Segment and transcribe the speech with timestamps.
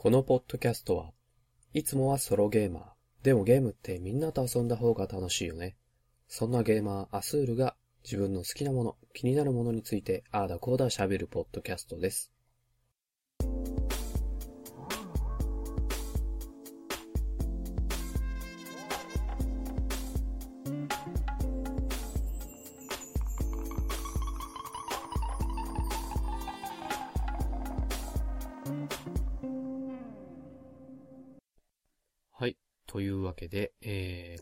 [0.00, 1.10] このポッドキャストは、
[1.74, 2.84] いつもはソロゲーマー。
[3.24, 5.76] でもゲームってみんなと遊んだ方が楽しいよね。
[6.28, 7.74] そんなゲーマー、アスールが
[8.04, 12.30] 自分の好きなもの、気になるものについて、ああだこうだ喋るポッドキャストです。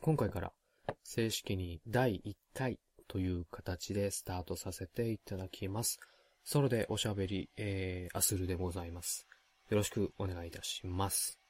[0.06, 0.52] 今回から
[1.02, 2.78] 正式に第1回
[3.08, 5.98] という形でスタートさせていただきます。
[6.44, 9.26] ソロでおしゃべり、えー、アスルでございます。
[9.68, 11.40] よろしくお願いいたします。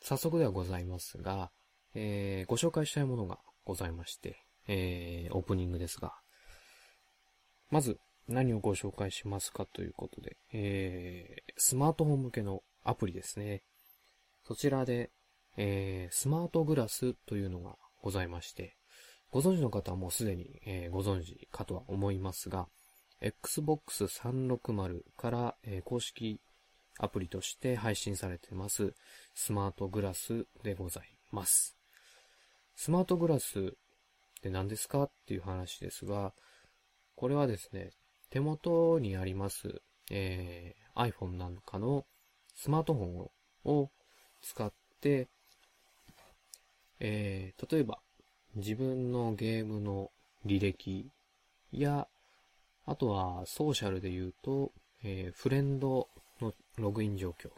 [0.00, 1.50] 早速ではございますが、
[1.96, 4.36] えー、ご紹介したいものがございまして、
[4.68, 6.14] えー、オープニングですが、
[7.68, 13.64] まず何をご紹介しますかということで、えー、スマートフォン向けのアプリですね。
[14.46, 15.10] そちらで、
[15.56, 18.76] えー、スマートグラスというのがございまして、
[19.30, 22.68] ご存知の方はもうすでに、えーご存知かとは思いますが、
[23.20, 26.40] Xbox 360から、えー公式
[26.98, 28.94] アプリとして配信されてます、
[29.34, 31.76] スマートグラスでございます。
[32.76, 36.34] スマートグラスって何ですかっていう話ですが、
[37.14, 37.90] これはですね、
[38.30, 42.04] 手元にあります、えー iPhone なんかの
[42.54, 43.32] スマートフォンを
[43.64, 43.90] を
[44.42, 45.28] 使って、
[47.04, 47.98] えー例えば
[48.54, 50.10] 自分のゲームの
[50.46, 51.10] 履歴
[51.72, 52.06] や、
[52.86, 54.72] あとはソーシャルで言うと、
[55.02, 56.08] えーフレンド
[56.40, 57.50] のログイン状況。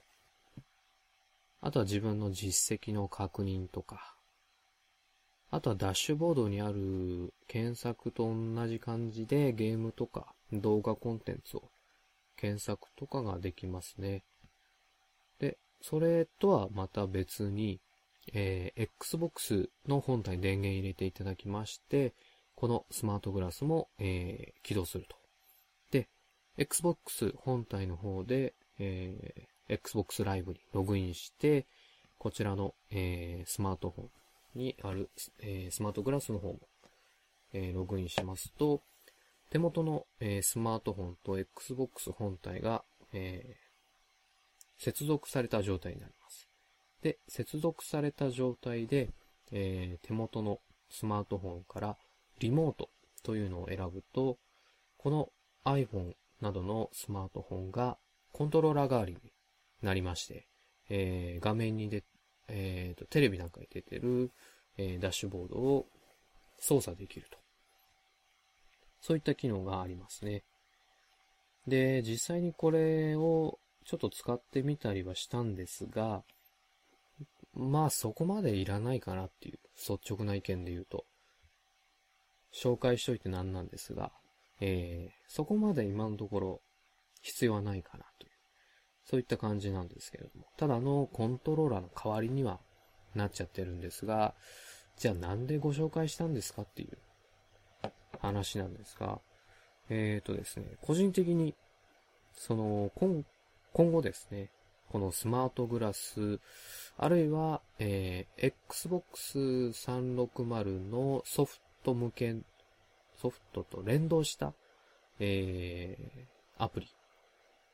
[1.61, 4.14] あとは自分の実績の確認とか、
[5.51, 11.70] あとはダッシュボードにある検索と同じ感じでゲームとか動画コンテンツを
[12.36, 14.25] 検索とかができますね。
[15.39, 17.81] で、それとはまた別に、
[18.33, 22.14] えー Xbox の本体に電源入れていただきまして、
[22.55, 25.17] このスマートグラスも、えー起動すると。
[25.90, 26.08] で、
[26.57, 31.67] Xbox 本体の方で、えー Xbox ライブにログインして、
[32.18, 34.08] こちらの、えースマートフォン
[34.55, 35.11] にある、
[35.41, 36.61] えースマートグラスの方も、
[37.52, 38.83] えーログインしますと、
[39.51, 43.64] 手元の、えースマートフォンと Xbox 本体が、えー
[44.77, 46.48] 接続された状態になります。
[47.05, 49.11] で、接続された状態で、
[49.53, 51.98] えー手元のスマートフォンから
[52.41, 52.89] リモート
[53.23, 54.39] というのを選ぶと、
[54.97, 55.29] この
[55.67, 57.98] iPhone などのスマートフォンが
[58.33, 59.19] コントローラー代わりに
[59.83, 60.48] なりまして、
[60.89, 62.05] えー画面にで、
[62.48, 64.31] えーと、テレビなんかに出てる、
[64.79, 65.86] えーダッシュボードを
[66.59, 67.36] 操作できると。
[69.03, 70.42] そういった機能がありますね。
[71.67, 76.25] で、実際にこれをちょっと使ってみたりはしたんですが、
[77.55, 81.05] まあそこまでいらないかなっていう率直な意見で言うと、
[82.53, 84.13] 紹介しといてなんなんですが、
[84.61, 86.61] えー、そこまで今のところ
[87.23, 88.33] 必要はないかなという、
[89.05, 92.61] そういった感じなんですけれども、ただあのコントローラーの代わりには
[93.15, 94.35] なっちゃってるんですが、
[94.97, 96.98] じゃあなんでご紹介したんですかっていう
[98.21, 99.21] 話なんですが、
[99.89, 101.55] えーとですね、個人的に、
[102.33, 103.25] その、今、
[103.73, 104.51] 今後ですね、
[104.94, 106.38] このスマートグラス、
[106.96, 112.36] あるいは、えー Xbox 360のソフト向け、
[113.20, 114.52] ソフトと連動した、
[115.18, 116.86] えーアプリ、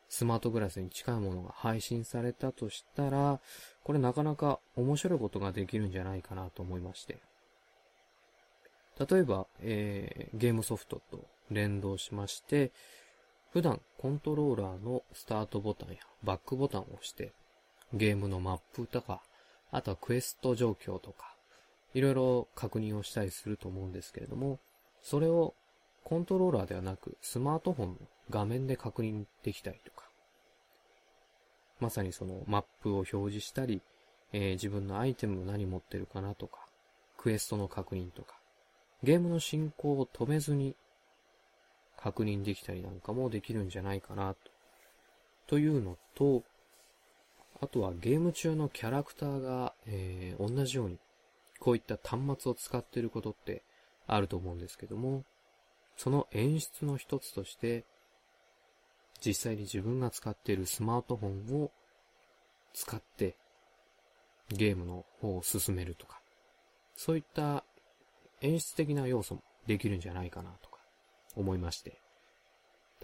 [0.08, 3.38] スマートグラスに近いものが配信されたとしたら、
[3.84, 7.19] これなかなか面白いことができるんじゃないかなと思いまして。
[8.98, 12.72] 例えば、えーゲームソフトと連動しまして、
[13.53, 17.33] 普段コントローラーのスタートボタンやバックボタンを押して、
[17.93, 19.22] ゲームのマップとか、
[19.72, 21.34] あとはクエスト状況とか、
[21.93, 24.61] いろいろ確認をしたりすると思うんですけれども、
[25.03, 25.55] それを
[26.05, 27.97] コントローラーではなくスマートフォンの
[28.31, 30.05] 画面で確認できたりとか、
[31.81, 33.82] まさにそのマップを表示したり、
[34.32, 36.61] えー自分のアイテム何持ってるかなとか、
[37.17, 38.37] クエストの確認とか、
[39.02, 40.76] ゲームの進行を止めずに
[42.02, 44.50] 確認できたりなんかもできるんじゃないかなと。
[45.47, 46.44] というのと、
[47.61, 50.99] あとはゲーム中のキャラクターが、えー同じように
[51.58, 53.62] こういった端末を使っていることって
[54.06, 55.25] あると思うんですけども、
[55.97, 57.85] その演出の一つとして、
[59.25, 61.70] 実際に自分が使っているスマートフォンを
[62.73, 63.37] 使って
[64.49, 66.20] ゲームの方を進めるとか、
[66.97, 67.64] そういった
[68.41, 70.69] 演出的な要素もできるんじゃないかなと
[71.40, 72.00] 思いまして。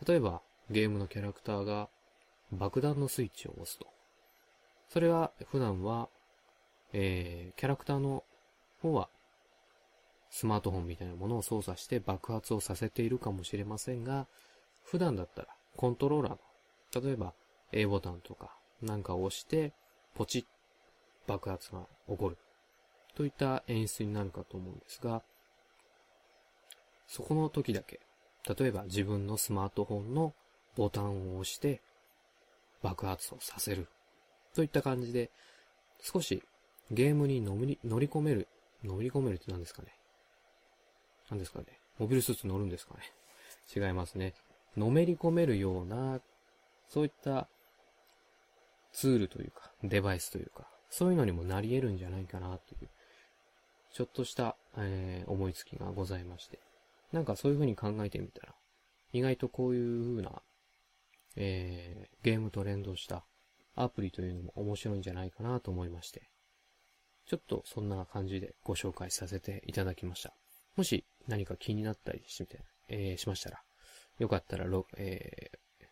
[0.07, 1.89] 例えば、ゲームのキャラクターが
[2.53, 3.87] 爆弾のスイッチを押すと。
[4.89, 6.09] それは普段は、
[6.93, 8.25] えー、キャラクターの
[8.81, 9.09] 方は
[10.31, 14.27] スマートフォンみたいなものを操作して爆発をさせているかもしれませんが、
[14.85, 16.33] 普段だったらコントローラー
[17.01, 17.35] の、例えば
[17.73, 19.73] A ボタンとかなんかを押して、
[20.15, 20.45] ポチッ
[21.27, 22.39] 爆発が起こる。
[23.15, 25.23] といった演出になるかと思うんですが、
[27.07, 28.01] そこの時だけ、
[28.49, 30.33] 例えば自分のスマートフォンの
[30.77, 31.81] ボタンを押して
[32.83, 33.89] 爆発をさせる。
[34.55, 35.31] といった感じで、
[36.01, 36.43] 少し
[36.91, 38.47] ゲームに乗り乗り込める、
[38.85, 39.89] 乗り込めるって何ですかね
[41.31, 41.67] 何ですかね
[41.99, 43.01] モビルスーツ乗るんですかね
[43.75, 44.35] 違いますね。
[44.77, 46.21] のめり込めるような、
[46.89, 47.49] そういった
[48.93, 52.89] ツールというか、デバイスというか、そういうのにもなり得るんじゃないかなという、
[53.93, 56.59] ちょっとした、えー、思いつきがございまして。
[57.13, 58.55] なんかそういう風に考えてみたら、
[59.13, 60.43] 意外とこういう風な、
[61.37, 63.25] えー、ゲームと連動した
[63.75, 66.31] アプリというのも面白いんじゃないかなと思いまして、
[67.27, 70.33] ちょっとそんな感じでご紹介させていただきました。
[70.77, 73.63] もし何か気になったりしてみて、えー、しましたら、
[74.19, 74.65] よかったら
[74.97, 75.87] えー、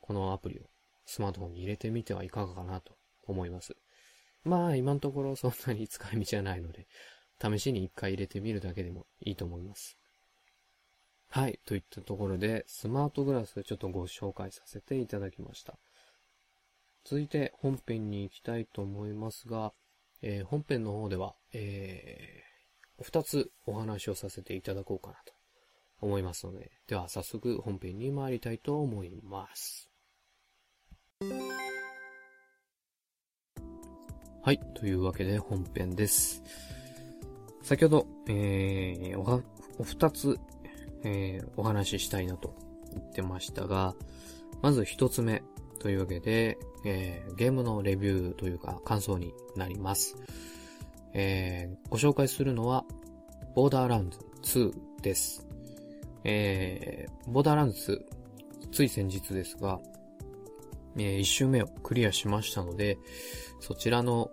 [0.00, 0.62] このアプリを
[1.06, 2.94] スマートフォンに入れてみてはいかがかなと
[3.24, 3.74] 思います。
[4.44, 6.86] まあ、今のところそんなに使い道じゃないので、
[7.42, 9.98] 試しに一回入れてみるだけでもいいと思います。
[11.28, 11.58] はい。
[11.64, 15.78] といったところで、スマートグラスちょっとご紹介させていただきました。
[17.04, 19.72] 続いて本編に行きたいと思いますが、
[20.20, 25.32] えー、本編の方では、えー、二つお話をさせていただこうかなと
[26.00, 29.88] 思いますので、では早速本編に参りたいと思います。
[34.44, 34.60] はい。
[34.74, 36.42] というわけで本編です。
[37.62, 39.40] 先ほど、えー、おは、
[39.78, 40.38] お二つ、
[41.04, 42.54] えー、お話ししたいなと
[42.92, 43.94] 言ってましたが、
[44.60, 45.42] まず一つ目
[45.78, 50.16] というわけで、えー、ゲームのレビューというか感想になります。
[51.14, 52.84] えー、ご紹介するのは、
[53.54, 54.18] ボーダーランズ
[54.60, 55.46] 2です。
[56.24, 58.04] えー、ボーダーランズ
[58.62, 59.80] 2、つい先日ですが、
[60.96, 62.98] えー、一周目をクリアしましたので、
[63.60, 64.30] そちらの、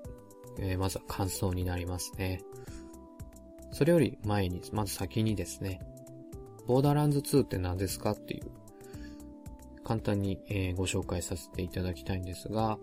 [0.60, 2.42] えー、まずは感想になりますね。
[3.72, 5.82] それより前に、まず先にですね、
[6.68, 8.52] ボーダーランズ2って何ですかっていう、
[9.84, 12.78] 簡単に、えー、ご紹介させていただきたいんですが、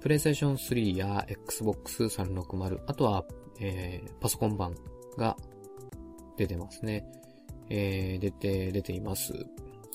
[0.00, 3.24] プレイステーション3や Xbox 360、あとは、
[3.60, 4.74] えー、パソコン版
[5.16, 5.36] が
[6.36, 7.06] 出てますね。
[7.70, 9.32] えー、出て、出ています。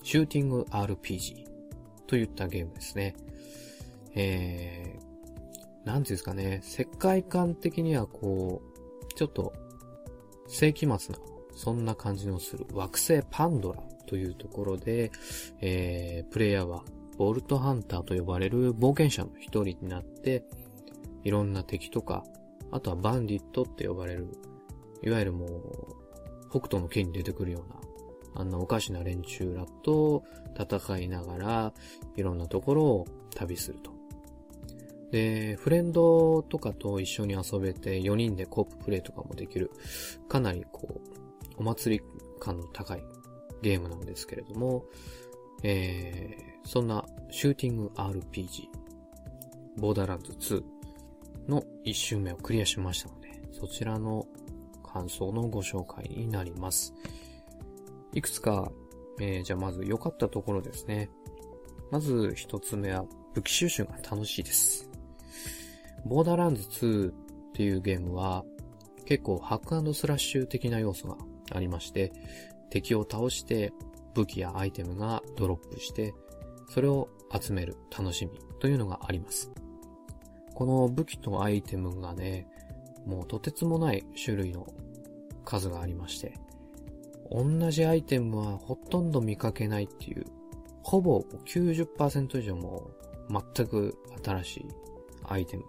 [0.04, 1.46] シューティング RPG
[2.08, 3.16] といったゲームですね。
[4.16, 9.54] えー、なんていうんですかね、世界観的にはこう、ちょっと、
[10.48, 11.20] 世紀末な、
[11.56, 15.12] そんな感じのする惑星パンドラというところで、
[15.62, 16.84] えー、プレイヤーは、
[17.18, 20.46] ボルトハンターと呼ばれる冒険者の一人になって、
[21.24, 22.24] いろんな敵とか、
[22.72, 24.28] あとはバンディットって呼ばれる、
[25.04, 25.50] いわゆるもう、
[26.50, 30.24] 北斗の剣に出てくるような、あんなおかしな連中らと
[30.58, 31.74] 戦いながら、
[32.16, 33.97] いろんなところを旅すると。
[35.12, 39.72] で、フレンドとかと一緒に遊べて4人でコーププレイとかもできる、
[40.28, 41.18] かなりこう、
[41.58, 42.04] お祭り
[42.40, 43.04] 感の高い
[43.62, 44.86] ゲームなんですけれども、
[45.64, 48.68] えー、そんなシューティング RPG、
[49.78, 50.64] ボーダーランド2
[51.48, 54.26] の1周目をクリアしましたので、そちらの
[54.84, 56.94] 感想のご紹介になります。
[58.14, 58.72] いくつか、
[59.20, 61.10] えー、じゃあまず良かったところですね。
[61.92, 64.87] まず一つ目は武器収集が楽しいです。
[66.08, 67.14] ボーダーランズ2っ
[67.54, 68.44] ていうゲームは
[69.06, 71.18] 結構ハックスラッシュ的な要素が
[71.52, 72.12] ありまして、
[72.70, 73.74] 敵を倒して
[74.14, 76.14] 武器やアイテムがドロップして、
[76.70, 77.10] それを
[77.40, 79.52] 集める楽しみというのがあります。
[80.54, 82.48] この武器とアイテムがね、
[83.06, 84.68] もうとてつもない種類の
[85.46, 86.34] 数がありまして、
[87.32, 90.26] 同じアイテムはほとんど見かけないっていう、
[90.84, 92.90] ほぼ90%以上も
[93.30, 94.66] 全く新しい
[95.24, 95.64] アイテム、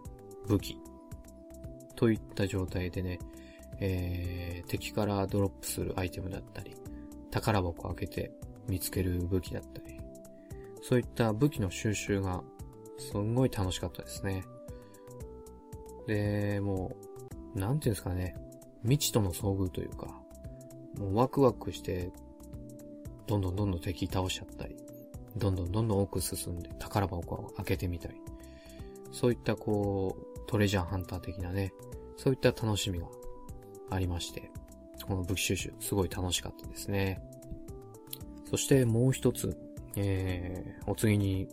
[0.48, 0.78] 武器、
[1.94, 3.18] といった状態でね、
[3.80, 6.74] えー、敵からドロップするアイテムだったり、
[7.30, 8.32] 宝箱を開けて
[8.68, 10.00] 見つける武器だったり、
[10.82, 12.42] そういった武器の収集が
[12.98, 14.44] すんごい楽しかったですね。
[16.06, 16.96] で、も
[17.54, 18.36] う、なんていうんですかね、
[18.82, 20.06] 未知との遭遇というか、
[20.98, 22.10] もうワクワクして、
[23.26, 24.76] どんどんどんどん敵倒しちゃったり、
[25.36, 28.20] どんどんどんどん奥進んで宝箱を開けてみたり、
[29.12, 31.72] そういったこう、トレジャーハンター的なね、
[32.16, 33.06] そういった楽しみが
[33.90, 34.50] ありまして、
[35.06, 37.22] この武器収集、すごい楽しかったですね。
[38.50, 39.56] そしてもう一つ、
[39.94, 41.48] えー、お次に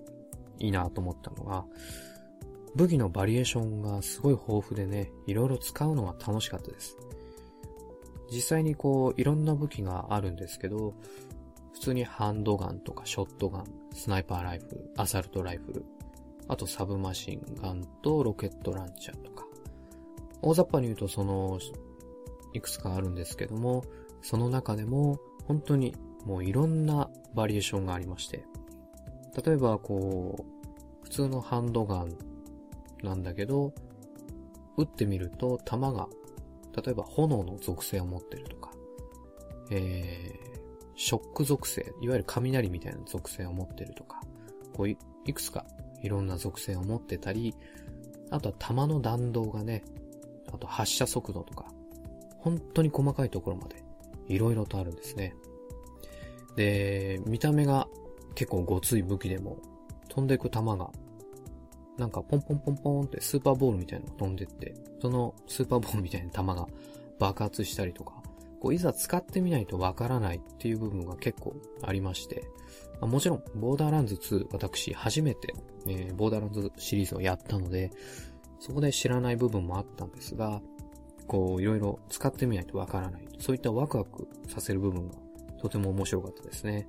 [0.59, 1.65] いいなと思ったのが、
[2.75, 6.95] 武器のバリエーションがすごい豊富でね、いろいろ使うのは楽しかったです。
[8.31, 10.93] 実際にこう、いろんな武器があるんですけど、
[11.73, 15.85] 普通にハンドガンとかショットガン、スナイパーライフル、アサルトライフル、
[16.47, 19.45] あとサブマシンガンとロケットランチャーとか。
[20.41, 21.59] 大雑把に言うとその、
[22.53, 23.83] いくつかあるんですけども、
[24.21, 28.45] その中でも本当にもういろんなバリエーションがありまして。
[29.43, 32.17] 例えばこう、普通のハンドガン
[33.03, 33.73] なんだけど、
[34.77, 36.07] 撃ってみると弾が、
[36.75, 38.71] 例えば炎の属性を持ってるとか、
[39.71, 40.59] えー、
[40.95, 44.21] ショック属性、いわゆる雷みたいな属性を持ってるとか、
[44.73, 44.97] こうい
[45.33, 45.65] くつか
[46.01, 47.55] いろんな属性を持ってたり、
[48.29, 49.83] あとは弾の弾道がね、
[50.53, 51.65] あと発射速度とか、
[52.37, 53.83] 本当に細かいところまで
[54.27, 55.35] 色々とあるんですね。
[56.55, 57.87] で、見た目が
[58.35, 59.57] 結構ごつい武器でも
[60.09, 60.91] 飛んでいく弾が
[61.97, 66.67] なんかポンポンポンポンってスーパーボールみたいなのが飛んでって、そのスーパーボールみたいな弾が
[67.19, 68.21] 爆発したりとか、
[68.59, 72.43] こういざ使ってみないとわからないっていう部分が結構ありまして、
[73.01, 75.53] もちろん、ボーダーランズ2、私、初めて、
[75.87, 77.91] えー、ボーダーランズシリーズをやったので、
[78.59, 80.61] そこで知らない部分もあったんですが、
[81.27, 83.27] こう、いろいろ使ってみないとわからない。
[83.39, 85.15] そういったワクワクさせる部分が
[85.61, 86.87] とても面白かったですね。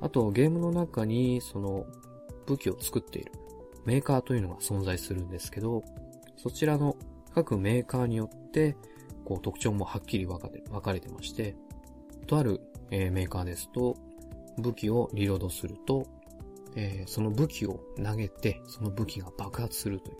[0.00, 1.86] あと、ゲームの中に、その、
[2.46, 3.32] 武器を作っている
[3.84, 5.82] メーカーというのが存在するんですけど、
[6.36, 6.96] そちらの
[7.34, 8.76] 各メーカーによって、
[9.24, 11.56] こう、特徴もはっきり分かれ分かれてまして、
[12.26, 12.60] とある、
[12.90, 13.96] えー、メーカーですと、
[14.58, 16.06] 武器をリロードすると、
[16.74, 20.16] えー、その武器を投げて、その武器が爆発するという。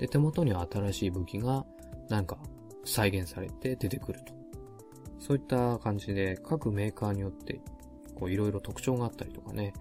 [0.00, 1.64] で、手元には新しい武器が、
[2.08, 2.38] なんか、
[2.84, 4.32] 再現されて出てくると。
[5.18, 7.60] そういった感じで、各メーカーによって、
[8.14, 9.74] こう、いろいろ特徴があったりとかね、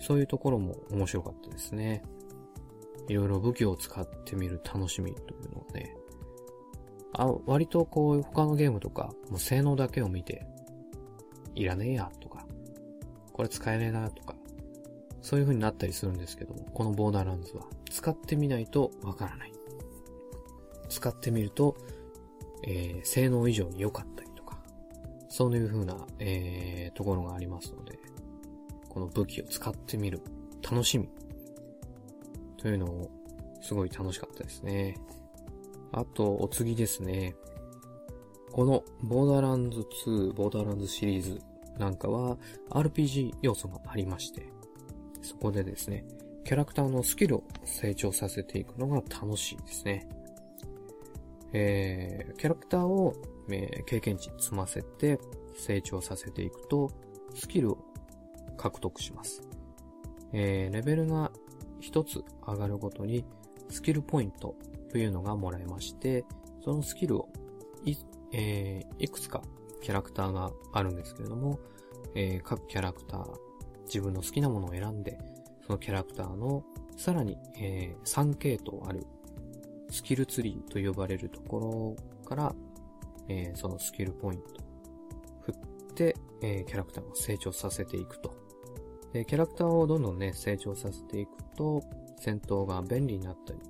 [0.00, 2.02] そういうところも面白かったですね。
[3.08, 5.94] いろいろ武器を使ってみる楽しみというのをね、
[7.12, 10.46] あ、割とこう、他のゲームとか、もう性能だけを見て、
[11.54, 12.46] いらねえや、とか、
[13.38, 14.34] これ使えねえな、とか、
[15.22, 19.52] そういう風になったりするんですけども、このボーダーランズは、使ってみないとわからない。
[20.88, 21.76] 使ってみると、
[22.66, 24.58] えー、性能以上に良かったりとか、
[25.28, 28.00] そういう風な、えー、ところがありますので、
[28.88, 30.20] この武器を使ってみる
[30.68, 31.08] 楽しみ
[32.56, 33.08] というのを、
[33.60, 34.96] すごい楽しかったですね。
[35.92, 37.36] あと、お次ですね。
[38.50, 41.40] この、ボーダーランズ2、ボーダーランズシリーズ
[41.78, 42.38] なんかは、
[42.70, 44.52] RPG 要素がありまして、
[45.22, 46.04] そこでですね、
[46.44, 50.08] キャラクターのスキルを成長させていくのが楽しいですね。
[51.52, 53.14] えー、キャラクターを、
[53.50, 55.18] えー、経験値積ませて
[55.56, 56.90] 成長させていくと、
[57.34, 57.78] スキルを
[58.56, 59.42] 獲得します。
[60.32, 61.32] えー、レベルが
[61.80, 63.24] 一つ上がるごとに
[63.70, 64.56] スキルポイント
[64.90, 66.24] というのがもらえまして、
[66.64, 67.28] そのスキルを
[67.84, 67.94] い、
[68.32, 69.42] えー、いくつか
[69.80, 71.58] キャラクターがあるんですけれども、
[72.14, 73.34] えー、各キャラクター、
[73.86, 75.18] 自分の好きなものを選んで、
[75.66, 76.64] そのキャラクターの
[76.96, 79.06] さらに、えー、3系統ある
[79.90, 82.54] スキルツリーと呼ばれるところから、
[83.28, 84.46] えー、そのスキルポイント
[85.42, 88.34] 振って、え、キャラクターを成長させていくと。
[89.12, 91.82] で、キャラクターをどんどんね、成長させていくと、
[92.18, 93.60] 戦闘が便利になったり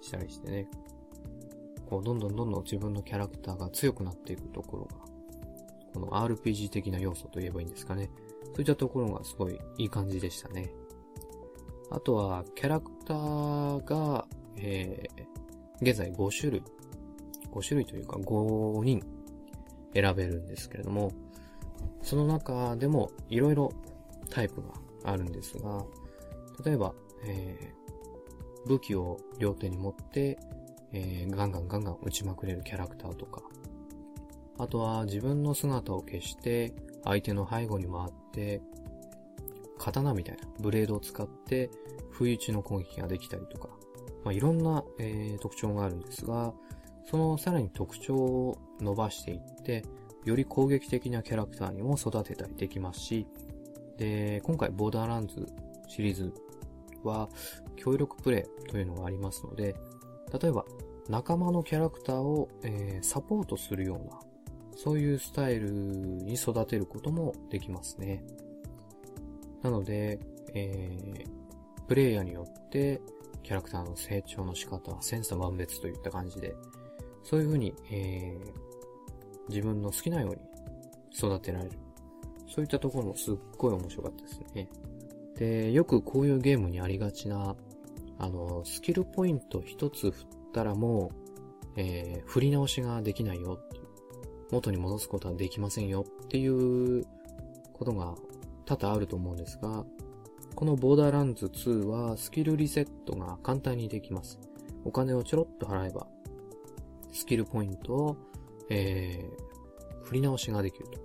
[0.00, 0.68] したりしてね、
[1.88, 4.90] こう、どんどんどんどん自分のキャラクターが強くなっていくところが、
[5.92, 8.10] この RPG 的な要素と言えばいいんですかね。
[8.54, 10.72] そういったところがすごいいい感じでしたね。
[11.90, 14.26] あとは、キャラクターが、
[14.56, 16.62] えー、現在5種類、
[17.52, 19.04] 5種類というか5人
[19.92, 21.12] 選べるんですけれども、
[22.02, 23.70] その中でも色々
[24.30, 24.68] タイプが
[25.04, 25.84] あるんですが、
[26.64, 30.38] 例えば、えー、武器を両手に持って、
[30.96, 33.42] えー、ガンガンガンガン撃ちまくれるキャラクターとか、
[34.58, 36.72] あとは自分の姿を消して、
[37.02, 38.62] 相手の背後に回って、
[39.76, 41.68] 刀みたいなブレードを使って
[42.10, 43.68] 不意打ちの攻撃ができたりとか、
[44.24, 46.54] まあ、いろんな、えー、特徴があるんですが、
[47.10, 49.84] そのさらに特徴を伸ばしていって、
[50.24, 53.26] より攻撃的なキャラクターにも育てたりできますし、
[53.98, 55.48] で、今回ボーダーランズ
[55.88, 56.32] シリーズ
[57.02, 57.28] は
[57.76, 59.74] 協力プレイというのがありますので、
[60.40, 60.64] 例えば
[61.08, 64.18] 仲間のキャラクターを、えー、サポートするような、
[64.76, 68.24] そういうスタイルに育てることもできますね。
[69.62, 70.18] なので、
[70.54, 73.00] えー、プレイヤーによって
[73.42, 76.54] キャラクターの成長の仕方は千差万別といった感じで、
[77.22, 80.36] そういうふうに、えー、自分の好きなように
[81.14, 81.70] 育てられる。
[82.48, 84.68] そういったところもすっごい面白かったですね。
[85.36, 87.56] で、よくこういうゲームにありがちな、
[88.18, 93.84] あの、スキルポイント一つ振ったらもう、えー、振り直しができないよっていう。
[94.52, 97.04] 元に戻すことはできませんよっていう
[97.72, 98.14] ことが
[98.66, 99.84] 多々あると思うんですが、
[100.54, 104.38] このボーダーランズ2はスキルリセットが簡単にできます。
[104.84, 106.06] お金をちょろっと払えば、
[107.10, 108.16] スキルポイントを、
[108.70, 111.00] えー、振り直しができると。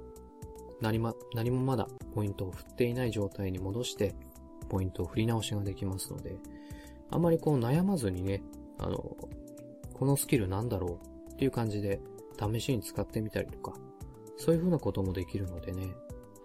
[0.82, 4.14] 何も、何もまだポイントを振っていない状態に戻して、
[4.70, 6.38] ポイントを振り直しができますので、
[7.10, 8.44] あんまりこう悩まずにね、
[8.80, 9.18] あの、
[9.94, 12.00] このスキルなんだろうっていう感じで
[12.40, 13.74] 試しに使ってみたりとか、
[14.38, 15.94] そういう風なこともできるのでね、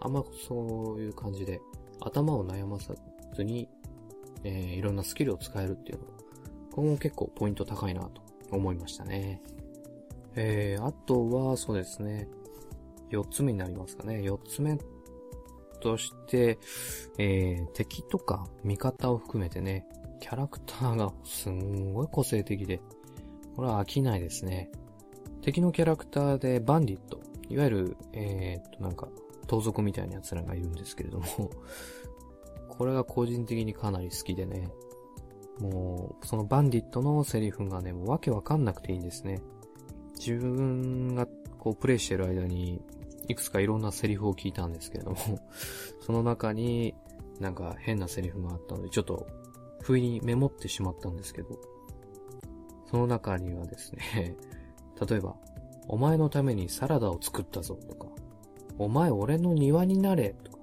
[0.01, 1.61] あんまそういう感じで
[2.01, 2.95] 頭を悩まさ
[3.35, 3.69] ずに、
[4.43, 6.05] えー、いろんなスキルを使えるっていうの
[6.75, 9.41] ここも結構ポイント高いなと思いましたね。
[10.35, 12.29] えー、あとはそうですね、
[13.11, 14.17] 4つ目になりますかね。
[14.17, 14.77] 4つ目
[15.81, 16.59] として、
[17.19, 19.87] えー、敵とか味方を含めてね、
[20.25, 22.81] キャラクターがすんごい個性的で、
[23.57, 24.71] これは飽きないですね。
[25.43, 29.09] 敵のキャラクターでバンディット、いわゆる、えー、っと、なんか、
[29.47, 31.27] 盗賊みたいな奴らがいるんですけれども。
[32.71, 34.71] これが個人的にかなり好きでね、
[35.61, 39.43] もう、そのバンディットのセリフがね、もうわけわかんなくていいんですね。
[40.19, 41.29] 自分が
[41.59, 42.81] こうプレイしてる間に、
[43.29, 45.17] いくつかいろんなセリフを聞いたんですけれども。
[46.01, 46.95] その中に
[47.41, 49.27] なんか変なセリフがあったので、ちょっと
[49.85, 51.59] 不意にメモってしまったんですけど、
[52.91, 54.35] その中にはですね
[55.09, 55.37] 例えば、
[55.89, 58.09] お前のためにサラダを作ったぞとか、
[58.79, 60.59] お前俺の庭になれとか、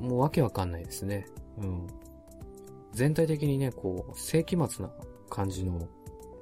[0.00, 1.26] もうわけわかんないですね。
[1.58, 1.86] うん。
[2.92, 4.90] 全体的にね、こう、世紀末な
[5.30, 5.86] 感じの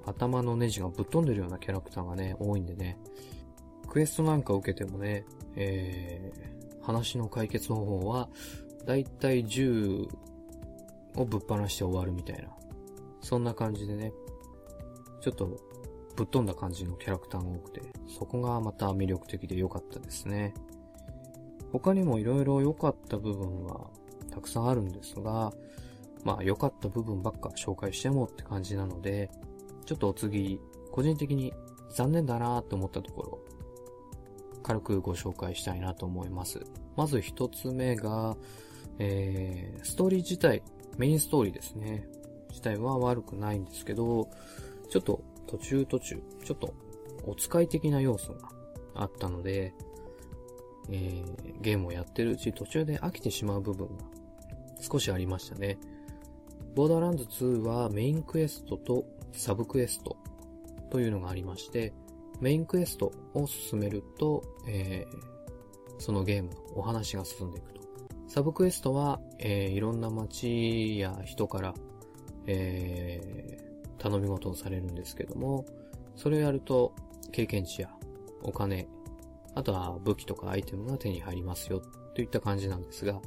[0.07, 2.99] 頭のネジがぶっ飛んでるようなキャラクターがね、多いんでね。
[3.87, 8.31] クエストなんか受けてもね、えー、話の解決方法は、
[8.87, 10.09] だいたい銃
[11.17, 12.49] をぶっ放して終わるみたいな。
[13.21, 14.13] そんな感じでね、
[15.21, 15.47] ちょっと
[16.17, 20.55] ぶっ飛んだ感じのキャラクターが多くて、そこがまた魅力的で良かったですね。
[21.73, 23.89] 他にも色々良かった部分は
[24.31, 25.53] たくさんあるんですが、
[26.25, 29.31] まあ良かった部分ばっか紹介してもって感じなので、
[29.87, 31.53] ちょっとお次、個人的に
[31.91, 33.39] 残念だなと思ったところ、
[34.63, 36.61] 軽くご紹介したいなと思います。
[36.97, 38.37] まず一つ目が、
[38.99, 40.63] えー、ストーリー自体、
[40.99, 42.09] メインストーリーですね。
[42.51, 44.29] 自体は悪くないんですけど、
[44.91, 46.75] ちょっと途中途中、ちょっと
[47.25, 48.49] お使い的な要素が
[48.95, 49.75] あったので、
[50.91, 54.05] えー、ゲームをやってるうち途中で飽きてしまう部分が
[54.81, 55.79] 少しありましたね。
[56.75, 60.17] ボーダーランズ2はメインクエストとサブクエスト
[60.91, 61.93] というのがありまして、
[62.41, 67.72] メインクエストを進めると、えー、そのゲームのお話が進んでいく。
[68.33, 71.75] サブクエストは、えー、いろんな街や人から、
[72.47, 75.67] えー、頼み事をされるんですけども、
[76.17, 76.95] それをやると
[77.31, 77.91] 経験値や
[78.43, 78.89] お金、
[79.55, 81.83] あとは武器とかアイテムが手に入りますよ
[82.15, 83.21] といった感じなんですが、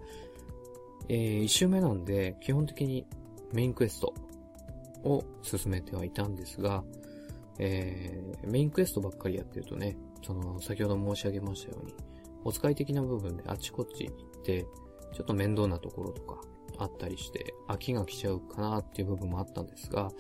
[1.08, 3.06] えー、一周目なんで基本的に
[3.54, 4.12] メインクエスト
[5.04, 6.84] を進めてはいたんですが、
[7.60, 11.94] えー、メインクエストばっかりやってるとね、その、先ほど申し上げましたように、
[12.44, 14.65] お使い的な部分であちこち行って、
[15.15, 16.41] ちょっと面倒なところとか
[16.78, 20.12] あったりして、飽きが来ちゃうかなっていう部分もあったんですが、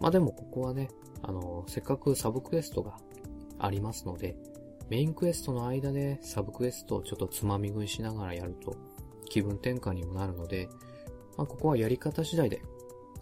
[0.00, 0.88] まあでもここはね、
[1.22, 2.98] あの、せっかくサブクエストが
[3.58, 4.36] ありますので、
[4.90, 8.76] メインクエストの間でサブクエストをちょっとつまみ食いしながらやると
[9.28, 10.68] 気分転換にもなるので、
[11.36, 12.60] まあここはやり方次第で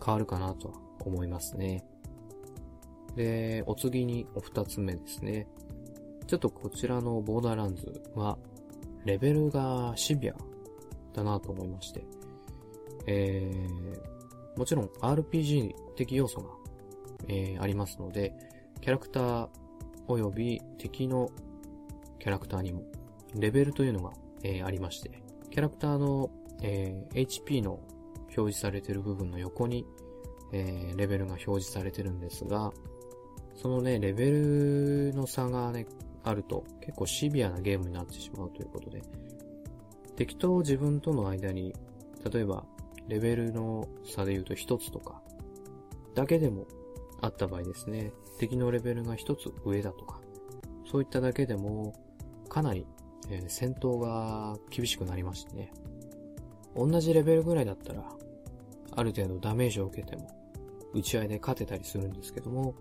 [0.04, 1.84] 変わるかなとは思いますね。
[3.16, 5.46] で、お次にお二つ目ですね。
[6.26, 8.38] ちょっとこちらのボーダーランズは、
[9.04, 10.34] レベルがシビア
[11.14, 12.04] だなと思いまして。
[13.06, 16.50] えー、もちろん RPG 的要素が、
[17.28, 18.34] えー、ありますので、
[18.80, 19.48] キャラクター
[20.08, 21.30] 及び敵の
[22.18, 22.82] キャラクターにも
[23.34, 26.30] レベルというのが、えー、ありまして、キャラクターの、
[26.62, 27.80] えー、HP の
[28.36, 29.86] 表示されている部分の横に、
[30.52, 32.72] えー、レベルが表示されてるんですが、
[33.54, 35.86] そのね、レベルの差がね、
[36.24, 39.02] あると結構シビアなゲームになってしまうということで、
[40.16, 41.74] 敵と自分との間に、
[42.30, 42.64] 例えば、
[43.08, 45.20] レベルの差で言うと1つとか、
[46.14, 46.66] だけでも
[47.20, 50.20] あった場合ですね、敵のレベルが1つ上だとか、
[50.90, 51.92] そういっただけでも、
[52.48, 52.86] かなり、
[53.30, 55.72] えー、戦闘が厳しくなりましてね。
[56.76, 58.04] 同じレベルぐらいだったら、
[58.96, 60.28] ある程度ダメージを受けても、
[60.92, 62.74] 打ち合いで勝てたりするんですけども、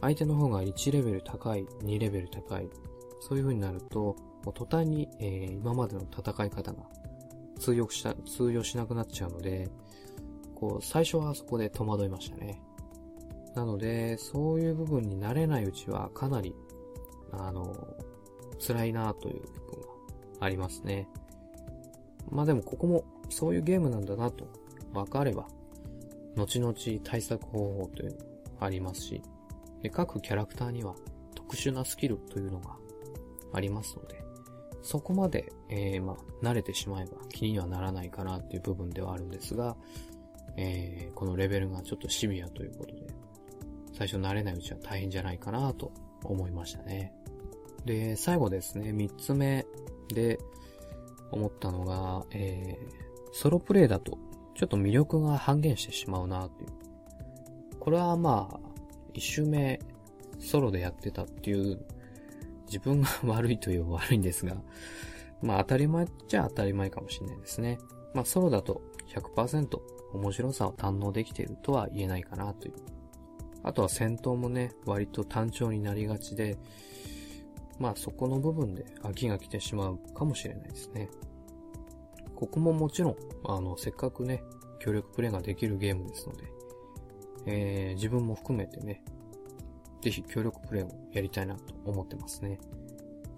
[0.00, 2.68] 相手の方が1レベル高い、2レベル高い、
[3.20, 6.82] そういう風になると、もう途端に、えー、今までの戦い方が
[7.58, 9.68] 通用した、通用しなくなっちゃうので、
[10.54, 12.62] こう、最初はそこで戸惑いましたね。
[13.54, 16.54] なので、そういう部分に慣れないうちはかなり、
[17.32, 17.74] あの、
[18.66, 19.80] 辛いなという部分
[20.38, 21.08] がありますね。
[22.30, 24.46] まあでもここもそういうゲームなんだなと
[24.92, 25.48] 分かれば、
[26.36, 28.22] 後々対策方法というのも
[28.60, 29.22] ありますし、
[29.82, 30.94] で各キャラクターには
[31.34, 32.76] 特殊なスキルというのが
[33.52, 34.22] ありますので、
[34.82, 39.76] そこまで、えー、まあ、慣れてしまえば気にはならないかなっていう部分ではあるんですが、
[40.56, 43.06] えー、このレベルがちょっとシビアということで、
[43.92, 45.92] 最初慣れないうちは大変じゃないかなと
[46.24, 47.12] 思いましたね。
[47.84, 49.66] で、最後ですね、三つ目
[50.08, 50.38] で
[51.30, 54.18] 思ったのが、えー、ソロプレイだと
[54.54, 56.70] ちょっと魅力が半減してしまうなっていう。
[57.78, 58.60] これはまあ、
[59.14, 59.80] 一周目
[60.38, 61.84] ソロでやってたっていう
[62.70, 64.56] 自分が悪いという悪いんですが、
[65.42, 67.78] まあ当たり前っちゃ当たり前かもしれないですね。
[68.14, 69.80] まあソロだと100%
[70.12, 72.74] 面白さを堪能できているとは言えないかなという。
[73.62, 76.56] あとは戦闘もね、割と単調になりがちで、
[77.78, 81.10] まあそこの部分で飽きが来てしまうかもしれないですね。
[82.34, 84.42] ここももちろん、あの、せっかくね、
[84.78, 86.44] 協力プレイができるゲームですので、
[87.46, 89.02] えー、自分も含めてね、
[90.00, 92.58] ぜひ協力プレイをやりたいなと思ってますね。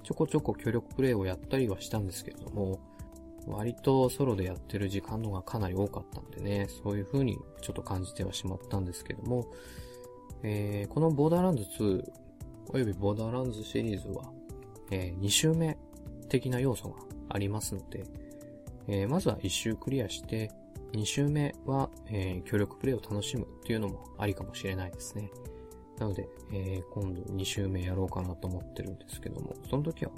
[0.03, 2.79] ちょこちょこ協力プレイをやったりはしたんですけれども、
[3.47, 9.47] 割とソロでやってる時間のがかなり多かったんでね、そういう風にちょっと感じてはしまったんですけども、
[10.43, 12.11] えー、このボーダーランズ2、
[12.69, 14.25] およびボーダーランズシリーズは、
[14.91, 15.77] えー、2周目
[16.29, 16.97] 的な要素が
[17.31, 18.05] ありますので、
[18.89, 20.51] えー、まずは1周クリアして、
[20.93, 25.31] 2周目は、えー、協力プレイを楽しむっていうのもありかもしれないですね。
[26.03, 30.11] なので、えー、今度2周目やろうかなと思ってるんですけども、その時は、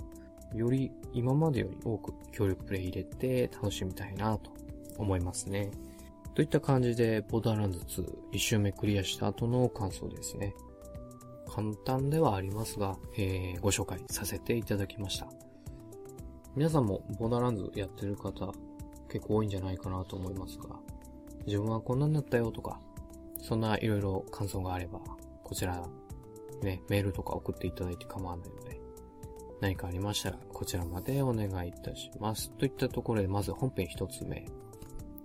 [0.54, 4.50] より今までより多く協力プレイ入れて楽しみたいなと
[4.96, 5.70] 思いますね。
[6.34, 10.54] といった感じで、ボーダーランズ2、1周目クリアした後の感想ですね。
[11.54, 15.28] 簡単ではありますが、えー、ご紹介させていただきました。
[16.56, 18.52] 皆さんもボーダーランズやってる方
[19.10, 20.76] 結構多いんじゃないかなと思いますが、
[21.46, 22.80] 自分はこんなになったよとか、
[23.38, 25.00] そんないろいろ感想があれば、
[25.44, 25.86] こちら、
[26.62, 28.80] ね、メールとか送っていただいて構わないので、
[29.60, 32.50] 何かありましたら、こちらまでお願いいたします。
[32.52, 34.46] といったところで、まず本編一つ目、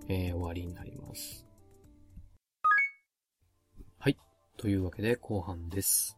[0.08, 1.46] えー、終わりになります。
[3.98, 4.16] はい。
[4.56, 6.16] というわけで、後半です。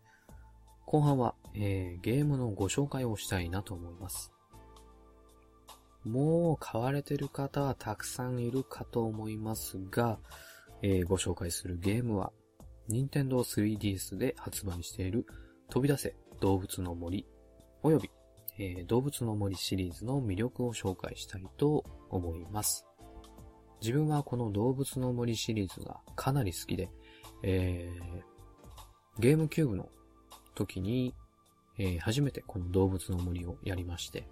[0.86, 4.32] 後半は、えー、ゲームのご紹介をしたいなと思います。
[6.04, 10.18] もう買われてる方はたくさんいるかと思いますが、
[10.82, 12.32] えー、ご紹介するゲームは、
[12.88, 15.26] 任天堂 3DS で発売している
[15.70, 17.26] 飛び出せ動物の森
[17.82, 18.10] および、
[18.58, 22.86] えー、動物の森シリーズの魅力を紹介したいと思います。
[23.80, 26.88] 自分はこの動物の森シリーズがかなり好きで、
[27.42, 29.88] えー、ゲームキューブの
[30.54, 31.14] 時に、
[31.78, 34.28] えー、初めてこの動物の森をやりまして、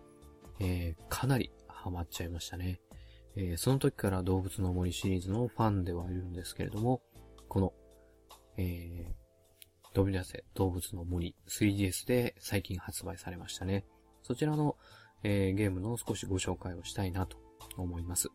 [0.61, 2.81] えー、かなりハマっちゃいましたね。
[3.37, 7.03] えー、その時から動物の森シリーズのファンではいるんですけれども、
[7.49, 7.73] この
[8.61, 13.87] えー、飛び出せ動物の森 3DS で最近発売されましたね。
[14.23, 14.77] そちらの、
[15.23, 17.39] えー、ゲームの少しご紹介をしたいなと
[17.79, 18.29] 思います。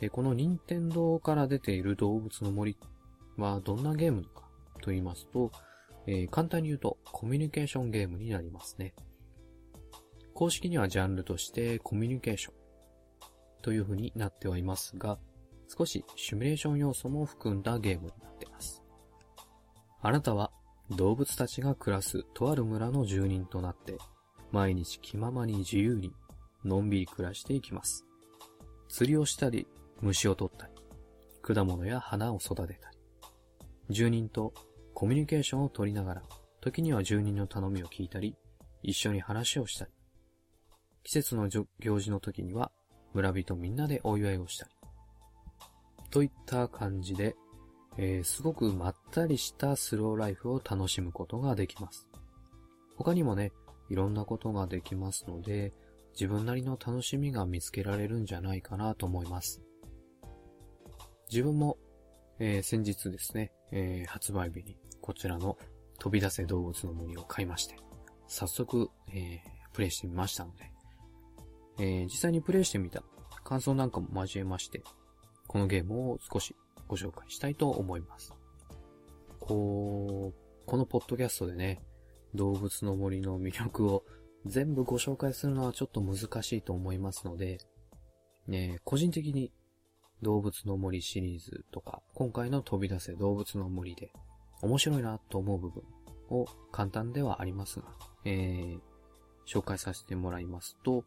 [0.00, 2.76] で、この任天堂から出ている動物の森
[3.36, 4.48] はどんなゲームか
[4.80, 5.52] と言いますと、
[6.08, 8.94] えー、簡単に言うとコミュニケーションゲームになりますね。
[10.34, 12.54] 公式にはジャンルとしてコミュニケーション
[13.62, 15.18] という風になってはいますが、
[15.76, 18.82] 少しシミュレーション要素も含んだゲームになっています。
[20.02, 20.50] あなたは
[20.90, 23.96] 動物たちが暮らすとある村の住人となって、
[24.50, 26.12] 毎日気ままに自由に
[26.64, 28.04] のんびり暮らしていきます。
[28.88, 29.66] 釣りをしたり、
[30.00, 30.72] 虫を取ったり、
[31.40, 32.98] 果物や花を育てたり、
[33.88, 34.52] 住人と
[34.92, 36.22] コミュニケーションを取りながら、
[36.60, 38.36] 時には住人の頼みを聞いたり、
[38.82, 39.92] 一緒に話をしたり、
[41.04, 41.66] 季節の行
[42.00, 42.70] 事の時には
[43.14, 44.72] 村人みんなでお祝いをしたり、
[46.12, 47.34] といった感じで、
[47.96, 52.06] えー、すごくまったりしたスローライフを楽しむことができます。
[52.96, 53.50] 他にもね、
[53.88, 55.72] いろんなことができますので、
[56.12, 59.62] 自分なりの楽しみが見つけられるんじゃないかなと思います。
[61.30, 61.78] 自分も、
[62.38, 65.56] えー、先日ですね、えー、発売日にこちらの
[65.98, 67.76] 飛び出せ動物の森を買いまして、
[68.28, 69.38] 早速、えー、
[69.72, 70.70] プレイしてみましたので、
[71.78, 73.02] え、実際にプレイしてみた
[73.44, 74.82] 感想なんかも交えまして、
[75.52, 76.56] このゲームを少し
[76.88, 78.32] ご紹介したいと思います。
[79.38, 81.82] こう、このポッドキャストでね、
[82.34, 84.02] 動物の森の魅力を
[84.46, 87.58] 全部ご紹介するのはちょっと難しいと思いますので、
[88.46, 89.52] ね、個人的に
[90.22, 94.10] 動物の森シリーズとか、今回の飛び出せ動物の森で
[94.62, 95.82] 面白いなと思う部分
[96.30, 97.88] を簡単ではありますが、
[98.24, 98.80] えー、
[99.46, 101.04] 紹介させてもらいますと、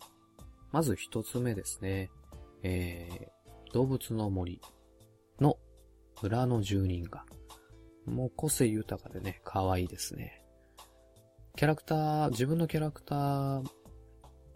[0.71, 2.11] まず一つ目ですね。
[2.61, 3.34] えー、
[3.75, 4.61] 動物の森
[5.41, 5.57] の
[6.21, 7.25] 村の住人が、
[8.05, 10.45] もう個性豊かでね、可愛いですね。
[11.57, 13.63] キャラクター、自分のキャラクター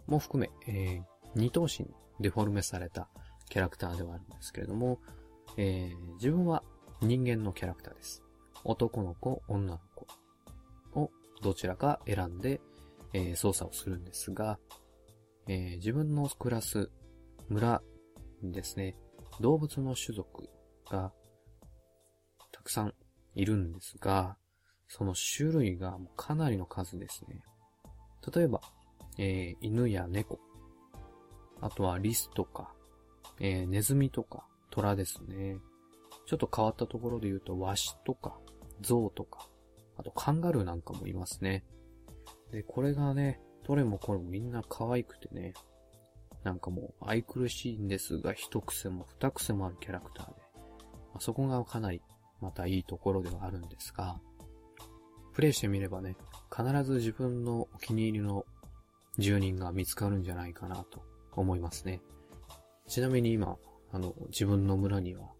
[0.06, 1.02] も含め、えー、
[1.34, 1.86] 二頭身
[2.18, 3.10] デフォルメされた
[3.50, 5.00] キャラクターではあるんですけれども、
[5.58, 6.62] えー、自分は
[7.02, 8.22] 人間のキャラクターです。
[8.64, 10.06] 男の子、女の子
[10.98, 11.10] を
[11.42, 12.62] どちらか選んで、
[13.12, 14.58] えー、操作をするんですが、
[15.46, 16.90] えー、自分の暮らす
[17.50, 17.82] 村
[18.42, 18.96] ですね、
[19.40, 20.48] 動物の種族
[20.90, 21.12] が
[22.52, 22.94] たくさん
[23.34, 24.36] いるんですが、
[24.88, 27.42] その種類がかなりの数ですね。
[28.34, 28.60] 例えば、
[29.18, 30.38] えー、犬や猫、
[31.60, 32.72] あとはリスとか、
[33.38, 35.58] えー、ネズミとか、虎ですね。
[36.26, 38.38] ちょっと変わったところで言うと、ワシとか、
[38.80, 39.48] ゾウとか、
[39.96, 41.64] あとカンガルーなんかもいますね。
[42.52, 45.54] で、これがね、どれもこれもみんな可愛くてね、
[46.44, 50.62] なんかもう愛くるしいんですが、一癖も二癖もあるキャラクターで、ま
[51.16, 52.00] あ、そこがかなり
[52.40, 54.20] またいいところではあるんですが、
[55.34, 56.16] プレイしてみればね、
[56.54, 58.44] 必ず自分のお気に入りの
[59.18, 62.00] 住人が見つかるんじゃないかなと思いますね。
[62.88, 63.56] ちなみに今、
[63.92, 65.32] あの、自分の村には、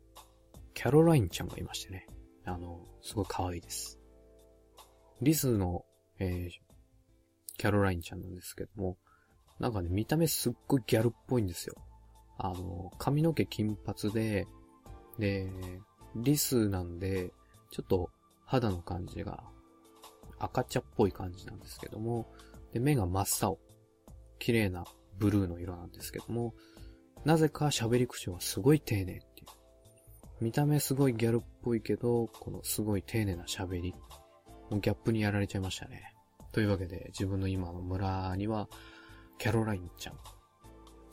[0.75, 2.07] キャロラインちゃんがいましてね。
[2.45, 3.99] あの、すごい可愛いです。
[5.21, 5.85] リスの、
[6.19, 6.51] えー、
[7.59, 8.97] キャロラインちゃんなんですけども、
[9.61, 11.75] なんかね、見た目すっごいギャルっぽいんですよ。
[12.39, 14.49] あの、髪の毛金髪で、
[15.19, 15.53] で、
[16.17, 17.33] リスなんで、
[17.71, 18.11] ちょっと
[18.47, 19.45] 肌の感じが
[20.39, 22.33] 赤茶っぽい感じなんですけども、
[22.73, 23.59] で、目が真っ青。
[24.39, 24.85] 綺麗な
[25.19, 26.55] ブルーの色なんですけども、
[27.27, 29.47] なぜか喋り口はすごい丁寧っていう。
[30.41, 33.95] 見た目すごいギャルっぽいけど、このすごい丁寧な喋り。
[34.71, 36.15] ギャップにやられちゃいましたね。
[36.53, 38.69] というわけで、自分の今の村には、
[39.41, 40.19] キャロラインちゃん、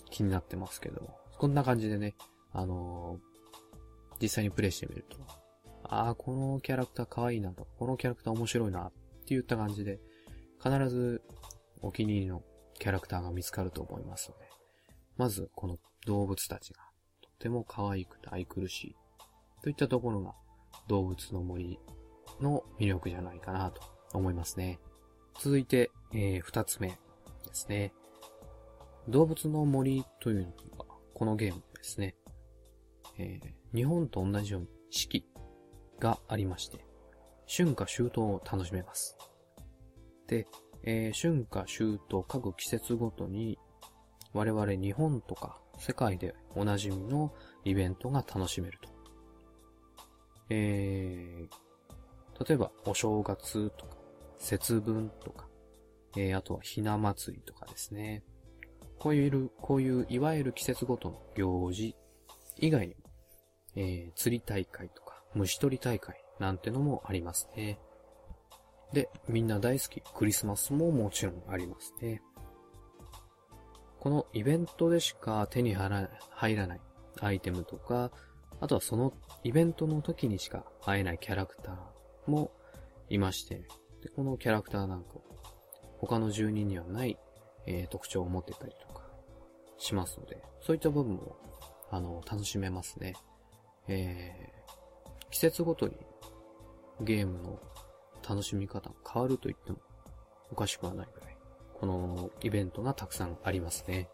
[0.09, 2.13] 気になってますけど、こんな感じでね、
[2.51, 5.17] あのー、実際にプレイしてみると、
[5.83, 10.01] ああ、このキャラクター可愛いなと、このキャラクター面白いなって言った感じで、
[10.61, 11.21] 必ず
[11.81, 12.43] お気に入りの
[12.77, 14.45] キャラクターが見つかると思いますので、
[15.15, 16.81] まずこの動物たちが
[17.21, 18.95] とても可愛くて愛くるしい
[19.63, 20.33] といったところが
[20.89, 21.79] 動物の森
[22.41, 23.81] の魅力じゃないかなと
[24.13, 24.79] 思いますね。
[25.39, 26.95] 続いて、えー、二つ目で
[27.53, 27.93] すね。
[29.09, 32.15] 動物の森というのが、このゲームですね。
[33.17, 35.25] えー、日本と同じように四季
[35.99, 36.85] がありまして、
[37.47, 39.17] 春夏秋冬を楽しめます。
[40.27, 40.45] で、
[40.83, 43.57] えー、春夏秋冬各季節ごとに
[44.33, 48.89] 我々日本とか世界でおなじみのイベントが楽しめると。
[50.49, 53.95] えー、例えばお正月とか
[54.37, 55.47] 節分とか、
[56.15, 58.23] えー、あとはひな祭りとかですね。
[58.99, 61.95] こういう、こういういわゆる季節ごとの行事
[62.57, 63.01] 以外にも、
[63.75, 67.79] えー、釣り大会とか虫取り大会なんてのもありますね。
[68.93, 72.21] で、みんな大好きクリスマスももちろんありますね。
[73.99, 76.81] このイベントでしか手に入らない
[77.19, 78.11] アイテムとか、
[78.59, 82.51] あとはそのイベントの時にしか会えないキャラクターも
[83.09, 83.67] いまして、
[84.01, 85.15] で、このキャラクターなんか
[85.99, 87.17] 他の住人にはない、
[87.65, 88.86] えー、特徴を持ってたりと
[89.77, 91.35] しますので、そういった部分も、
[91.91, 93.15] あの、楽しめますね。
[93.87, 95.95] えー、季節ごとに
[97.01, 97.59] ゲームの
[98.27, 99.77] 楽しみ方が変わると言っても
[100.51, 101.37] おかしくはないぐらい、
[101.79, 104.09] このイベントがたくさんありますね。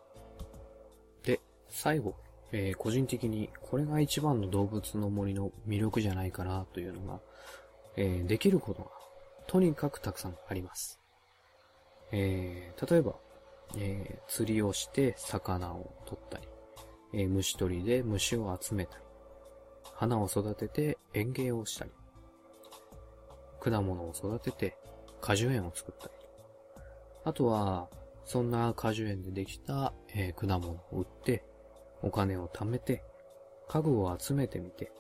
[1.24, 2.16] で、最後、
[2.52, 7.20] えー、個人的にこれが一番の動物の森の魅力じゃないかなというのが、
[7.96, 8.90] えー、できることが
[9.48, 11.00] とにかくたくさんあります。
[12.12, 13.16] えー、例えば、
[13.78, 16.48] えー、釣りをして魚を取ったり、
[17.14, 19.04] えー、虫取りで虫を集めたり、
[19.96, 21.92] 花を育てて園芸をしたり、
[23.60, 24.78] 果物を育てて
[25.22, 26.14] 果樹園を作ったり、
[27.26, 27.90] あとは、
[28.26, 31.44] そんな果樹園でできた、えー、果物を売って、
[32.02, 33.04] お金を貯めて、
[33.70, 34.92] 家具を集めてみて、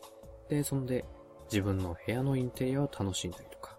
[0.50, 1.06] で、そんで
[1.52, 3.78] 自分の部屋のインテリアを楽しんだりとか。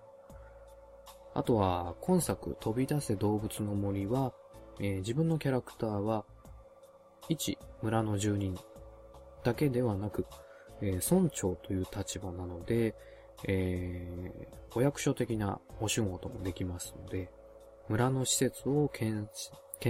[1.34, 4.34] あとは、今作飛び出せ動物の森は、
[4.80, 6.24] えー、自分のキャラクターは、
[7.28, 8.58] 一村の住人
[9.42, 10.26] だけではなく、
[10.80, 12.94] えー、村長という立場なので、
[13.46, 17.30] えー、お役所的なお仕事もできますので、
[17.88, 19.28] 村の施設を建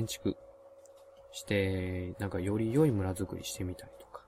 [0.06, 0.36] 築
[1.32, 4.22] して、なんかより良い村づくりしてみたりとか、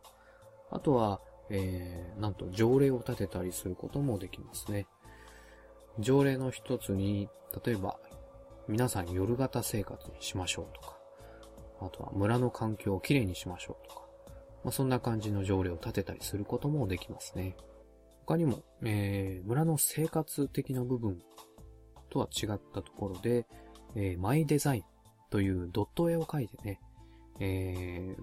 [0.71, 4.87] あとは、えー、なんと条例を立てたりすることもできますね。
[5.99, 7.29] 条例の一つに、
[7.64, 7.99] 例えば、
[8.68, 10.96] 皆さん夜型生活にしましょうとか、
[11.81, 14.02] あとは村の環境をきれいにしましょうとか、
[14.64, 17.57] まあ、そんな感じの条例を立てたりすることもできますね。
[18.26, 21.22] 他にも、えー、村の生活的な部分
[22.11, 23.46] とは違ったところで、
[23.94, 24.83] えー、マイデザイン
[25.31, 26.81] というドット絵を描いてね、
[27.38, 28.22] えー、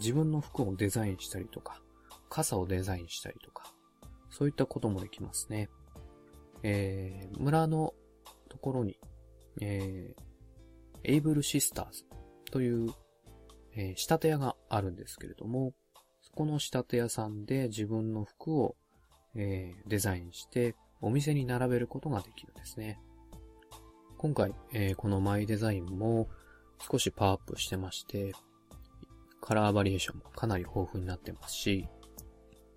[0.00, 1.80] 自分の服をデザインしたりとか、
[2.28, 3.64] 傘をデザインしたりとか、
[4.28, 5.68] そういったこともできますね。
[6.64, 7.94] えー、村の
[8.48, 8.98] ところに、
[9.60, 10.20] えー、
[11.04, 12.04] エイブルシスターズ
[12.50, 12.92] という、
[13.76, 15.72] えー、仕立て屋があるんですけれども、
[16.22, 18.76] そこの仕立て屋さんで自分の服を、
[19.34, 22.98] えー、デザインしてお店に並べることができるんですね。
[24.16, 26.28] 今回、えー、このマイデザインも
[26.90, 28.32] 少しパワーアップしてまして、
[29.40, 31.86] カラーバリエーションもかなり豊富になってますし、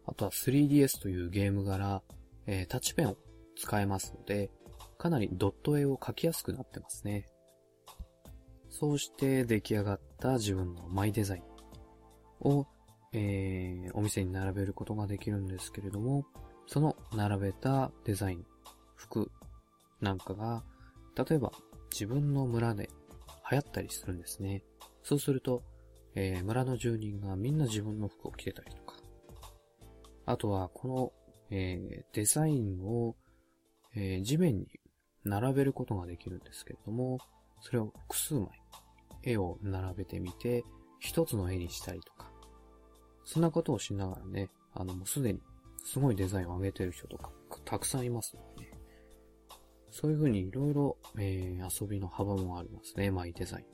[0.05, 2.01] あとは 3DS というゲーム柄、
[2.45, 3.17] えー、タッチペンを
[3.55, 4.49] 使えますので、
[4.97, 7.25] かなりドット絵を描きやすくなってますね。
[8.69, 11.43] そうして出来上がった自分のマイデザイン
[12.47, 12.67] を、
[13.13, 16.25] えー、お店に並べることができるんですけれども、
[16.67, 18.45] その並べたデザイン、
[18.95, 19.31] 服
[20.01, 20.63] なんかが、
[21.15, 21.51] 例えば
[21.91, 22.89] 自分の村で
[23.49, 24.63] 流行ったりするんですね。
[25.03, 25.63] そうすると、
[26.15, 28.95] えー、村の住人がみんな自分の服を着てたりとか、
[30.25, 31.13] あとは、この、
[31.49, 33.15] えー、デザインを、
[33.95, 34.67] えー、地面に
[35.27, 37.19] 並べることができるんですけれども、
[37.61, 38.47] それを複数枚、
[39.23, 40.63] 絵を並べてみて、
[40.99, 42.31] 一つの絵にしたりとか、
[43.23, 45.41] そんなことをしながらね、あの、もうすでに
[45.83, 47.31] すごいデザインを上げてる人とか、
[47.65, 48.71] たくさんいますのでね。
[49.89, 53.65] そういう風にいろいろ、えー、遊びの幅もありますね、マイデザイン。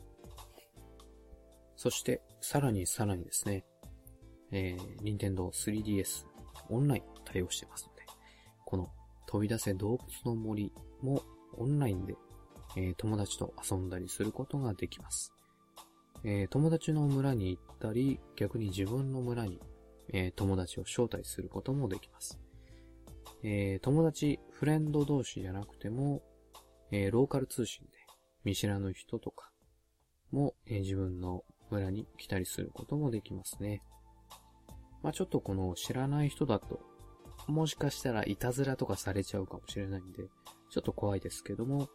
[1.76, 3.66] そして、さらにさらにですね、
[4.52, 6.26] えー、Nintendo 3DS
[6.70, 8.04] オンライン対応してますので、
[8.66, 8.89] この
[9.26, 11.22] 飛び出せ動物の森も
[11.58, 12.16] オンラインで、
[12.76, 15.34] えー、友達と遊んだりすることができます。
[16.24, 19.60] えー、友達の村に行ったり、逆に自分の村に、
[20.13, 22.39] えー、友達を招待することもできます。
[23.44, 26.22] え友達、フレンド同士じゃなくても、
[26.92, 27.92] えローカル通信で
[28.46, 29.52] 見知らぬ人とか
[30.32, 33.82] も、え自分の村に来たりすることもできますね。
[35.02, 36.80] まあちょっとこの知らない人だと、
[37.48, 40.30] もしかしたらいたずらとかされちゃうかもしれないんで、
[40.74, 41.88] ちょっと怖いですけども、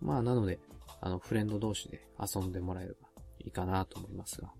[0.00, 0.60] まあなので、
[1.00, 3.08] あの、フレンド同士で遊んでもらえれば
[3.40, 4.52] いいかなと思いますが。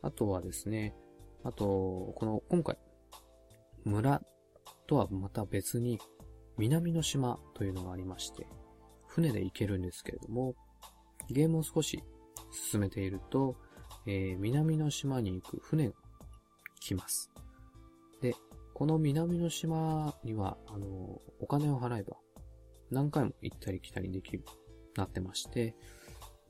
[0.00, 0.94] あとはですね、
[1.42, 1.64] あと、
[2.14, 2.78] この、今回、
[3.84, 4.22] 村
[4.86, 5.98] とはまた別に、
[6.56, 8.46] 南の島というのがありまして、
[9.08, 10.54] 船で行けるんですけれども、
[11.28, 12.00] ゲームを少し
[12.52, 13.56] 進めていると、
[14.06, 15.94] えー、南の島に行く船が
[16.78, 17.28] 来ます。
[18.20, 18.36] で、
[18.72, 20.86] この南の島には、あの、
[21.40, 22.21] お金を払えば、
[22.92, 24.44] 何回も行ったり来たりできる、
[24.96, 25.74] なってまして、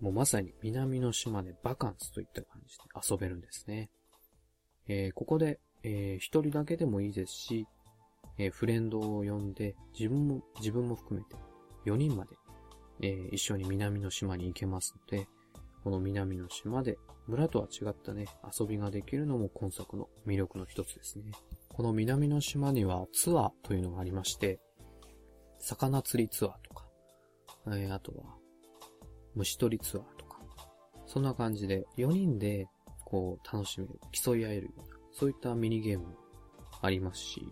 [0.01, 3.91] もうまさに南の島でバカンスといった感じで遊べるんですね。
[4.89, 7.67] えー、ここで、えー、一人だけでもいいですし、
[8.39, 11.37] えー、フレンドを呼んで、自分も、自分も含めて、
[11.87, 12.37] 4人まで、
[13.01, 15.29] えー、一緒に南の島に行けますので、
[15.85, 18.27] この南の島で村とは違ったね、
[18.59, 21.33] 遊びができるのも今作の魅力の一つですね。
[21.69, 24.61] この南の島にはツアーというのがありまして、
[25.63, 26.85] 魚釣りツアーとか、
[27.69, 28.25] えー、あとは
[29.37, 30.41] 虫取りツアーとか、
[31.07, 32.67] そんな感じで4人で
[33.05, 36.15] こう楽しめる、競い合えるような、そういったミニゲームも
[36.81, 37.47] ありますし、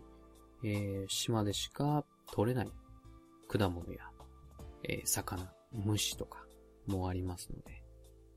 [0.64, 2.72] えー、島でしか取れない
[3.48, 4.00] 果物や、
[4.88, 6.44] えー、魚、虫とか
[6.88, 7.84] もありますので、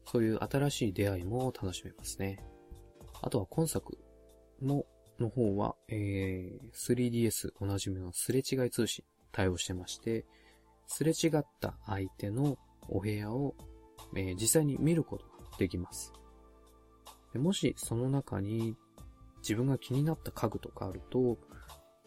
[0.05, 2.45] そういう新しい出会いも楽しめますね。
[3.23, 3.97] あとは今作
[4.61, 4.85] の、
[5.19, 10.25] の方は、えー、3DS おなじみのすれ違い通信対応してまして、
[10.87, 13.55] すれ違った相手のお部屋を、
[14.15, 16.13] えー、実際に見ることができます。
[17.33, 18.77] でもしその中に
[19.39, 21.37] 自分が気になった家具とかあると、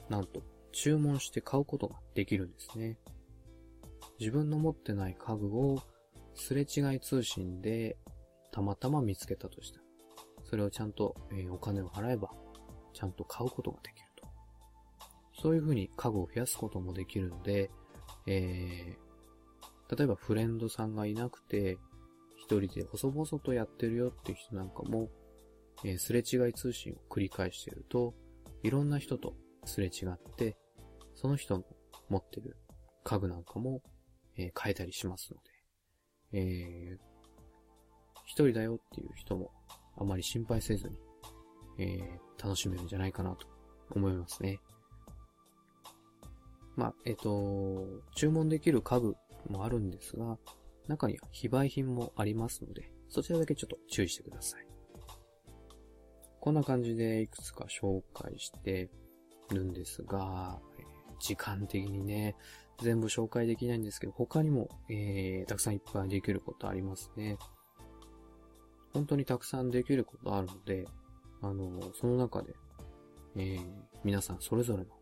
[0.09, 0.41] なんと
[0.73, 2.97] 注文して買うことができるんですね。
[4.19, 5.83] 自分の持ってない家具を
[6.35, 7.99] すれ違い通信で
[8.53, 9.85] たまたま見つけたとしたら、
[10.45, 12.31] それをちゃんと、えー、お金を払えば、
[12.93, 14.06] ちゃんと買うことができる。
[15.47, 17.71] そういうふうに家具を増やすこともできるので、
[18.27, 21.79] えー、例えばフレンドさんがいなくて、
[22.35, 25.09] 一人で細々とやってるよっていう人なんかも、
[25.85, 28.13] えー、すれ違い通信を繰り返してると、
[28.65, 29.35] いろんな人と
[29.65, 30.57] すれ違って、
[31.15, 31.65] その人の
[32.09, 32.57] 持ってる
[33.05, 33.83] 家具なんかも、
[34.37, 35.33] えー、変えたりします
[36.33, 36.99] ので、えー、
[38.25, 39.53] 一人だよっていう人も
[39.97, 40.97] あまり心配せずに、
[41.79, 43.47] えー、楽しめるんじゃないかなと
[43.95, 44.59] 思いますね。
[46.77, 49.17] まあ、えっ、と、注文できる家具
[49.49, 50.39] もあるんですが、
[50.89, 54.67] 中には非売品もありますので、そちらだけちょっと注意してください。
[56.41, 58.89] こんな感じでいくつか紹介して
[59.51, 60.61] るんですが、
[61.19, 62.37] 時間的にね、
[62.83, 67.39] 全部紹介できないんですけど、他にも、えー、たくさんいっぱいできることありますね。
[68.93, 70.87] 本当にたくさんできることあるので、
[71.43, 72.55] あの、その中で、
[73.37, 73.67] えー、
[74.05, 74.96] 皆さんそれぞれの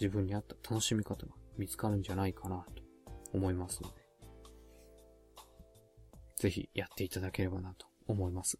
[0.00, 2.82] 自分に合った楽しみ方が見つかるんじゃないかなと
[3.32, 3.94] 思いますので、
[6.36, 8.58] ぜひやっていただければなと思います。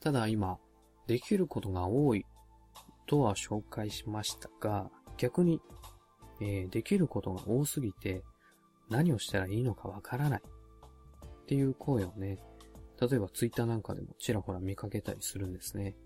[0.00, 0.58] ただ今、
[1.06, 2.24] できることが多い
[3.06, 5.60] とは紹介しましたが、逆に、
[6.40, 8.22] えー、できることが多すぎて
[8.88, 12.38] 何をしたらいいのかわからないっていう声をね、
[13.00, 15.96] 例えばツイッターなんかでもちらほら見かけたりするんですね。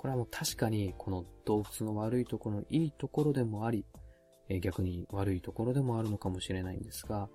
[0.00, 3.84] これはもう確かにこの動物の悪いところのいいところでもあり、
[4.48, 7.28] え、逆に悪いところでもあるのかもしれないんですが、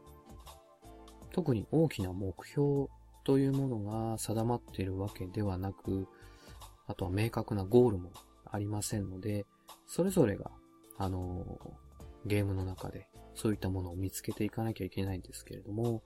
[1.32, 2.88] 特に大きな目標
[3.24, 3.80] というもの
[4.12, 6.08] が定まっているわけではなく、
[6.88, 8.12] あとは明確なゴールも
[8.52, 9.46] ありませんので、
[9.86, 10.50] それぞれが、
[10.98, 16.02] あのー、ゲームの中でそういったものを見つけていかなきゃいけないんですけれども、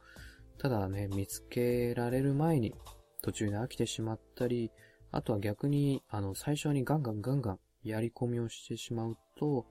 [0.58, 2.76] ただね、見つけられる前に
[3.22, 4.74] 途中で飽きてしまったり、
[5.12, 9.66] あとは逆に、あの、最初にガンガンガンガンやり込みをしてしまうと、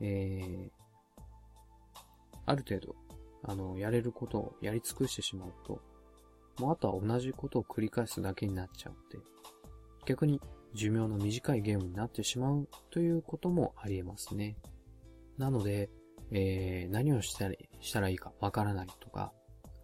[0.00, 0.70] えー、
[2.46, 2.96] ある程度、
[3.42, 5.80] あの、やれることをやり尽くしてしまうと、
[6.58, 9.18] もうあとは同じことを繰り返すだけになっちゃうので、
[10.06, 10.40] 逆に
[10.74, 14.56] 寿命の短いゲームになってしまうということもあり得ますね。
[15.36, 15.90] なので、
[16.30, 19.32] えー、何をしたらしたらいいかわからないとか、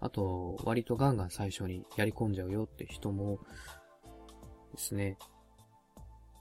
[0.01, 3.39] あと、割とガンガン最初にやり込んじゃうよって人も
[4.75, 5.17] ですね、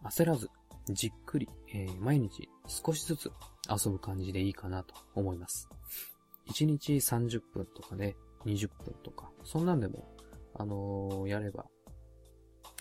[0.03, 0.49] 焦らず、
[0.89, 3.31] じっくり、えー、毎日少しずつ
[3.69, 5.69] 遊ぶ感じでいいかなと思います。
[6.49, 8.15] 1日30分とかね、
[8.45, 10.09] 20分とか、そんなんでも、
[10.55, 11.65] あのー、やれば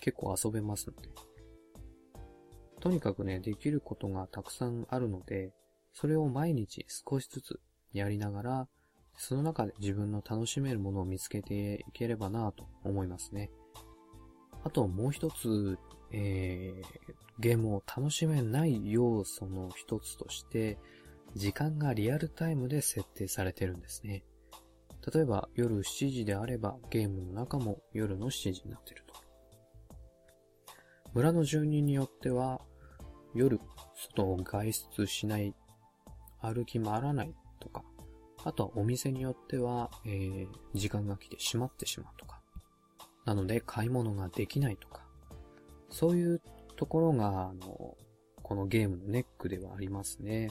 [0.00, 1.08] 結構遊べますので。
[2.80, 5.52] とにかくね、できることがたくさんあるので、
[5.92, 7.60] それを毎日少しずつ
[7.92, 8.68] やりながら、
[9.16, 13.50] その中で自分の楽しめるものを見つけていければなと思いますね。
[14.64, 15.78] あともう一つ、
[16.10, 20.78] えー、ゲームを楽しめない要素の一つとして、
[21.34, 24.24] 時間がリアルタイムで設定されてるんですね。
[25.12, 29.14] 例えば夜7時であればゲームの中も夜の7時になっていると。
[31.14, 32.60] 村の住人によっては
[33.34, 33.60] 夜
[33.94, 35.54] 外を外出しない、
[36.40, 37.82] 歩き回らないとか、
[38.44, 42.31] あとはお店によっては、えー、時間が来て閉まってしまうとか。
[43.24, 45.02] なので買い物ができないとか。
[45.90, 46.42] そういう
[46.76, 47.96] ところが、あの、
[48.42, 50.50] このゲームのネックではありますね。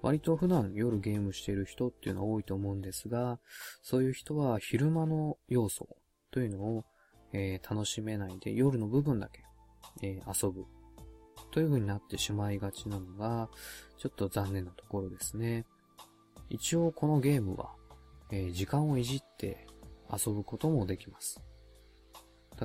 [0.00, 3.38] 割と普段夜ゲームしている人っていうのは多いと思うんですが、
[3.82, 5.88] そういう人は昼間の要素
[6.32, 6.84] というのを、
[7.32, 9.44] えー、楽しめないで夜の部分だけ、
[10.02, 10.66] えー、遊ぶ
[11.52, 13.48] という風になってしまいがちなのが、
[13.96, 15.66] ちょっと残念なところですね。
[16.50, 17.70] 一応このゲームは、
[18.32, 19.61] えー、時間をいじって
[20.12, 21.40] 遊ぶこともできます。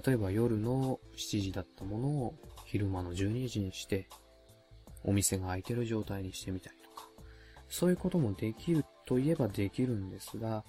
[0.06, 2.36] 例えば夜の7時だったものを
[2.66, 4.08] 昼間の12時にして、
[5.04, 7.08] お店が開いてる状態にしてみたりとか、
[7.70, 10.64] そういうこともできるといえばできるんですが、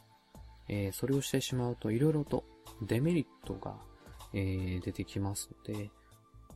[0.68, 2.45] えー、それをしてしまうと色々と
[2.83, 3.76] デメリットが、
[4.35, 5.91] えー、出てきますので、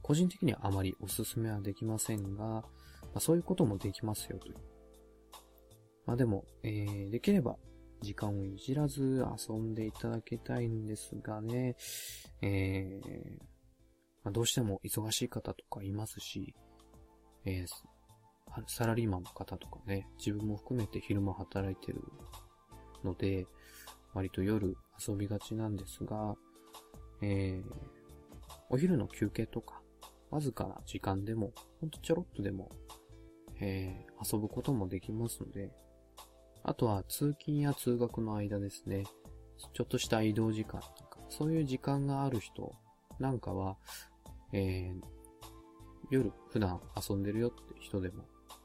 [0.03, 2.65] 個人的にはあまりおすすめはできませんが、ま
[3.17, 4.57] あ、そういうこともできますよという
[6.07, 7.57] まあでも、えー、できれば
[8.03, 11.77] 時間をいじらず遊んでいただきたいんですがね、
[12.43, 13.43] えー、
[14.25, 16.55] まあ、どうしても忙しい方とかいますし、
[17.45, 17.67] えー、
[18.67, 22.03] サラリーマンの方とかね、自分も含めて昼間働いてる
[23.05, 23.47] ので、
[24.15, 24.77] 割と夜
[25.09, 26.35] 遊びがちなんですが、
[27.23, 27.73] えー、
[28.69, 29.81] お昼の休憩とか、
[30.31, 32.71] わずかな時間でも、ほんとちょろっとでも、
[33.61, 35.71] えー、遊ぶこともできますので、
[36.65, 39.05] あとは通勤や通学の間ですね。
[39.73, 42.73] ちょっとした移動時間とか、そういう時間がある人
[43.19, 43.77] なんかは、
[44.53, 45.01] えー、
[46.11, 48.25] 夜普段遊んでるよって人でも、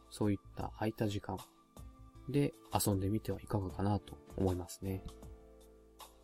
[0.10, 1.38] そういった空いた時間
[2.30, 5.04] で遊んでみてはいかがかなと思いますね。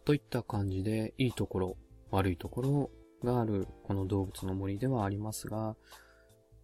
[0.05, 1.77] といった感じで、いいところ、
[2.11, 2.91] 悪いところ
[3.23, 5.75] があるこの動物の森ではありますが、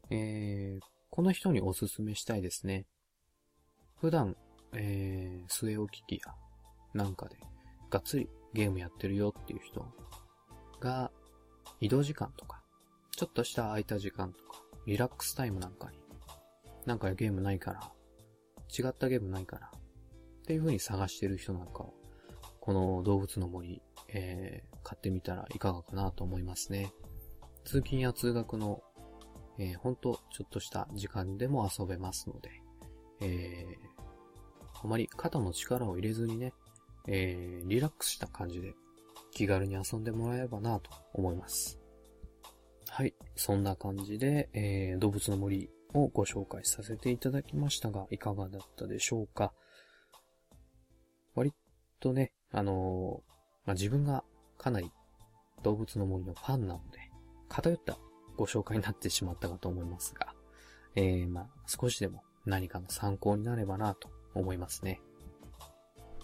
[0.10, 2.86] えー、この人におすすめしたいですね。
[3.96, 4.36] 普段
[4.74, 6.34] えー、据え置き機や
[6.94, 7.38] なんかで
[7.90, 9.86] がっつりゲームやってるよっていう人
[10.80, 11.12] が
[11.82, 12.60] 移動時間とか
[13.20, 15.98] ちょっとした空いた時間とか、リラックスタイムなんかに、
[16.86, 17.82] なんかゲームないから、
[18.74, 19.72] 違ったゲームないかな、っ
[20.46, 21.90] ていう風に探してる人なんかは、
[22.62, 26.94] この動物の森、えー、買ってみたらいかがかなと思いますね。
[27.66, 28.82] 通勤や通学の、
[29.58, 32.52] えー、ほんとちょっとした時間でも遊べますので、
[33.20, 33.99] えー、
[34.82, 36.54] あまり肩の力を入れずにね、
[37.08, 38.74] えー、リラックスした感じで
[39.32, 41.80] 気軽に遊んでもらえればなと思います。
[42.90, 43.14] はい。
[43.36, 49.54] そんな感じで、えー、動物の森をご紹介させていただきましたが、いかがだったでしょうか？
[51.36, 51.54] 割
[52.00, 54.24] とね、あのー、まあ、自分が
[54.58, 54.92] かなり
[55.64, 57.00] 動物の森のファンなので、
[57.48, 57.98] 偏った
[58.38, 60.34] ご紹介になってしまったかと思いますが、
[60.96, 65.02] えー、まあ、少しでも何かの参考になればなと思いますね。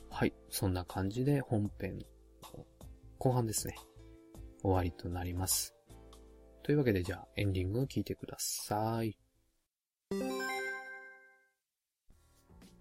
[0.09, 0.33] はい。
[0.49, 1.99] そんな感じで本編
[3.17, 3.75] 後半ですね。
[4.61, 5.75] 終わりとなります。
[6.63, 9.17] というわけでじゃあエンディングを聞いてください。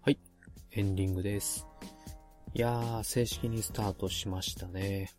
[0.01, 0.19] はい。
[0.71, 1.67] エンディングです。
[2.53, 5.11] いやー、正式にスタートしましたね。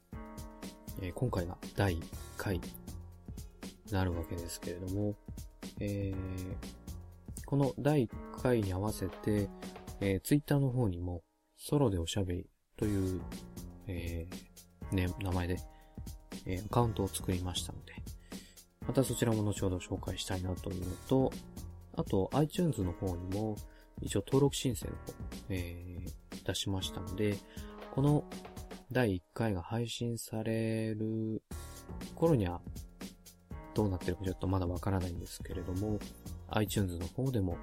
[1.02, 2.02] えー、今回が第1
[2.36, 2.64] 回に
[3.90, 5.14] なるわけですけれども、
[5.80, 9.48] えー、この第1回に合わせて、
[10.00, 11.22] えー、ツイッターの方にも
[11.56, 13.20] ソロでおしゃべりという、
[13.86, 15.58] えー、ね、名前で、
[16.46, 17.94] えー、アカウントを作りましたので、
[18.86, 21.32] またそちらも後ほど紹介したいなというのと、
[21.96, 23.56] あと iTunes の方にも
[24.00, 24.98] 一応登録申請の方、
[25.48, 27.36] えー、出しましたので、
[27.94, 28.24] この
[28.92, 31.42] 第1回が配信される
[32.14, 32.60] 頃には
[33.74, 35.98] どうなってるかちょっとまだわからないんですけれども、
[36.50, 37.56] iTunes の方でも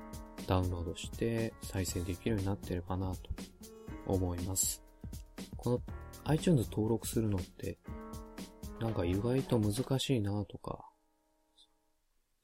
[0.48, 3.30] ダウンロードして再生できるようになってればなと
[4.06, 4.84] 思います。
[5.58, 5.82] この
[6.26, 7.78] iTunes 登録するのって、
[8.80, 10.86] なんか意外と難しいなとか、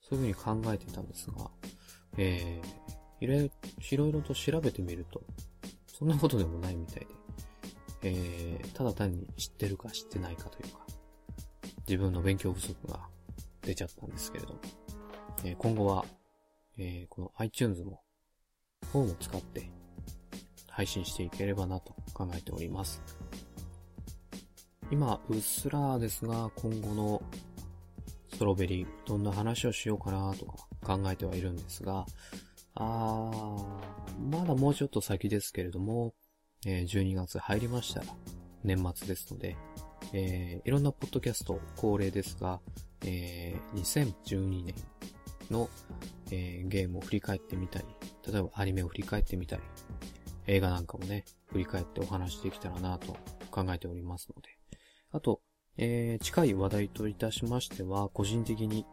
[0.02, 1.50] そういう風に考えてたんですが、
[2.18, 3.52] えー、いろい
[3.98, 5.22] ろ、いろと調べてみると、
[5.88, 7.08] そんなことでもないみたいで、
[8.04, 10.80] えー、ただ単に知ってるか知ってないかというか、
[11.88, 13.00] 自分の勉強不足が
[13.62, 14.60] 出ちゃったんですけれども、
[15.44, 16.06] えー、今後は、
[16.80, 18.00] えー、この iTunes の
[18.92, 19.70] 方も使って
[20.70, 23.02] 配信していければなと考えております。
[24.92, 27.22] 今、うっすらですが、今後の
[28.32, 32.06] ストロベリー、どんな話をしようかなとか考えてはいるんですが、
[32.76, 36.14] あー、まだもうちょっと先ですけれども、
[36.66, 38.08] えー、12月入りましたら、
[38.64, 39.58] 年末ですので、
[40.14, 42.62] えー、いろんなポッドキャスト恒例ですが、
[43.06, 44.76] えー、2012年
[45.52, 45.70] の、
[46.32, 47.86] えー、ゲームを振り返ってみたり、
[48.28, 49.62] 例えばアニメを振り返ってみたり、
[50.48, 53.18] 映画なんかもね、振り返ってお話できたらなと
[53.52, 54.50] 考えておりますので。
[55.12, 55.42] あと、
[55.78, 58.86] えー、近い話題といたしましては、個人的に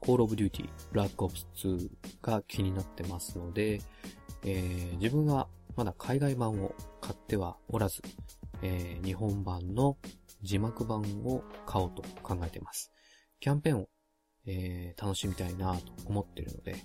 [0.00, 1.90] Call of Duty Black Ops 2
[2.20, 3.80] が気になってますので、
[4.44, 8.02] えー、自分はまだ海外版を買ってはおらず、
[8.62, 9.96] えー、日本版の
[10.42, 12.92] 字幕版を買おうと考えています。
[13.40, 13.88] キャンペーンを、
[14.46, 16.76] えー、楽しみたいなと思ってるので、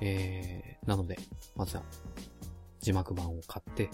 [0.00, 1.18] えー、なので、
[1.54, 1.82] まずは
[2.80, 3.90] 字幕版を買って、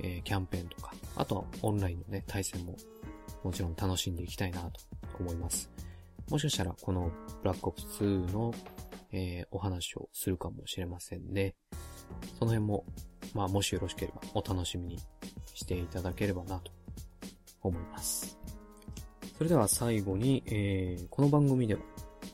[0.00, 2.76] えー、キャンペーンとか、あとはオンラインのね、対戦も
[3.42, 4.80] もちろん楽しんでいきたいなと
[5.18, 5.70] 思います。
[6.30, 7.10] もしかしたらこの
[7.42, 8.54] ブラックオプス2の、
[9.12, 11.54] えー、お話をするかもしれませんね。
[12.38, 12.84] その辺も、
[13.34, 14.98] まあもしよろしければお楽しみに
[15.54, 16.70] していただければなと
[17.62, 18.41] 思います。
[19.42, 21.80] それでは最後に、えー、この番組では、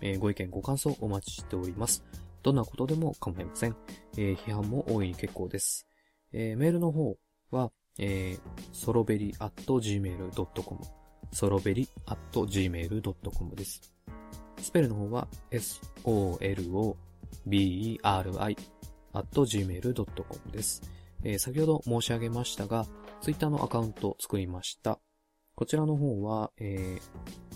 [0.03, 2.05] えー、ご意見ご感想お待ちしております。
[2.43, 3.75] どんなことでも構いません。
[4.19, 5.87] えー、批判も大いに結構です。
[6.35, 7.17] えー、メールの方
[7.51, 8.41] は、えー、
[8.75, 10.81] ソロベリ at gmail.com
[11.33, 13.81] ソロベリ at gmail.com です。
[14.61, 17.99] スペルの方は soloberi
[19.15, 20.83] at gmail.com です。
[21.25, 22.85] えー、先ほど申し上げましたが、
[23.23, 25.01] ツイッターのアカウントを作りました。
[25.59, 27.01] こちらの方は、え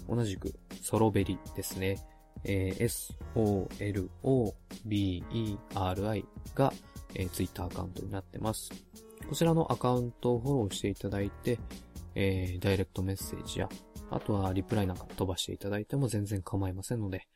[0.09, 2.05] ー、同じくソロベリですね。
[2.43, 5.31] えー、soloberi
[6.57, 6.73] が、
[7.15, 8.73] えー、ツイッターアカウントになってます。
[9.29, 11.61] こちらのアカウントをフォローしていただいて、
[12.17, 13.69] えー、ダイレクトメッセージや、
[14.11, 17.29] あとはリプライなんか飛ばしていただいても全然構いませんので、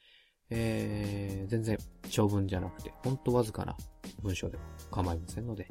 [0.51, 1.79] えー、全然
[2.11, 3.77] 長文じゃなくて、ほんとわずかな
[4.21, 5.69] 文章でも構いませんので、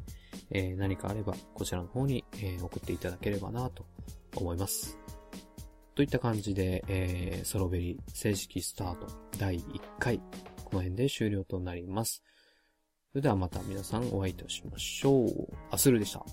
[0.52, 3.86] えー、何かあればこちらの方に、えー、送っていただければなと
[4.36, 4.98] 思います。
[5.96, 9.08] といった感じで、えー、ソロベリー正式スタート
[9.38, 10.20] 第1回、
[10.66, 12.22] この辺で終了となります。
[13.12, 15.54] それではまた皆さんお会いいたしましょう。
[15.72, 16.26] アスルでした。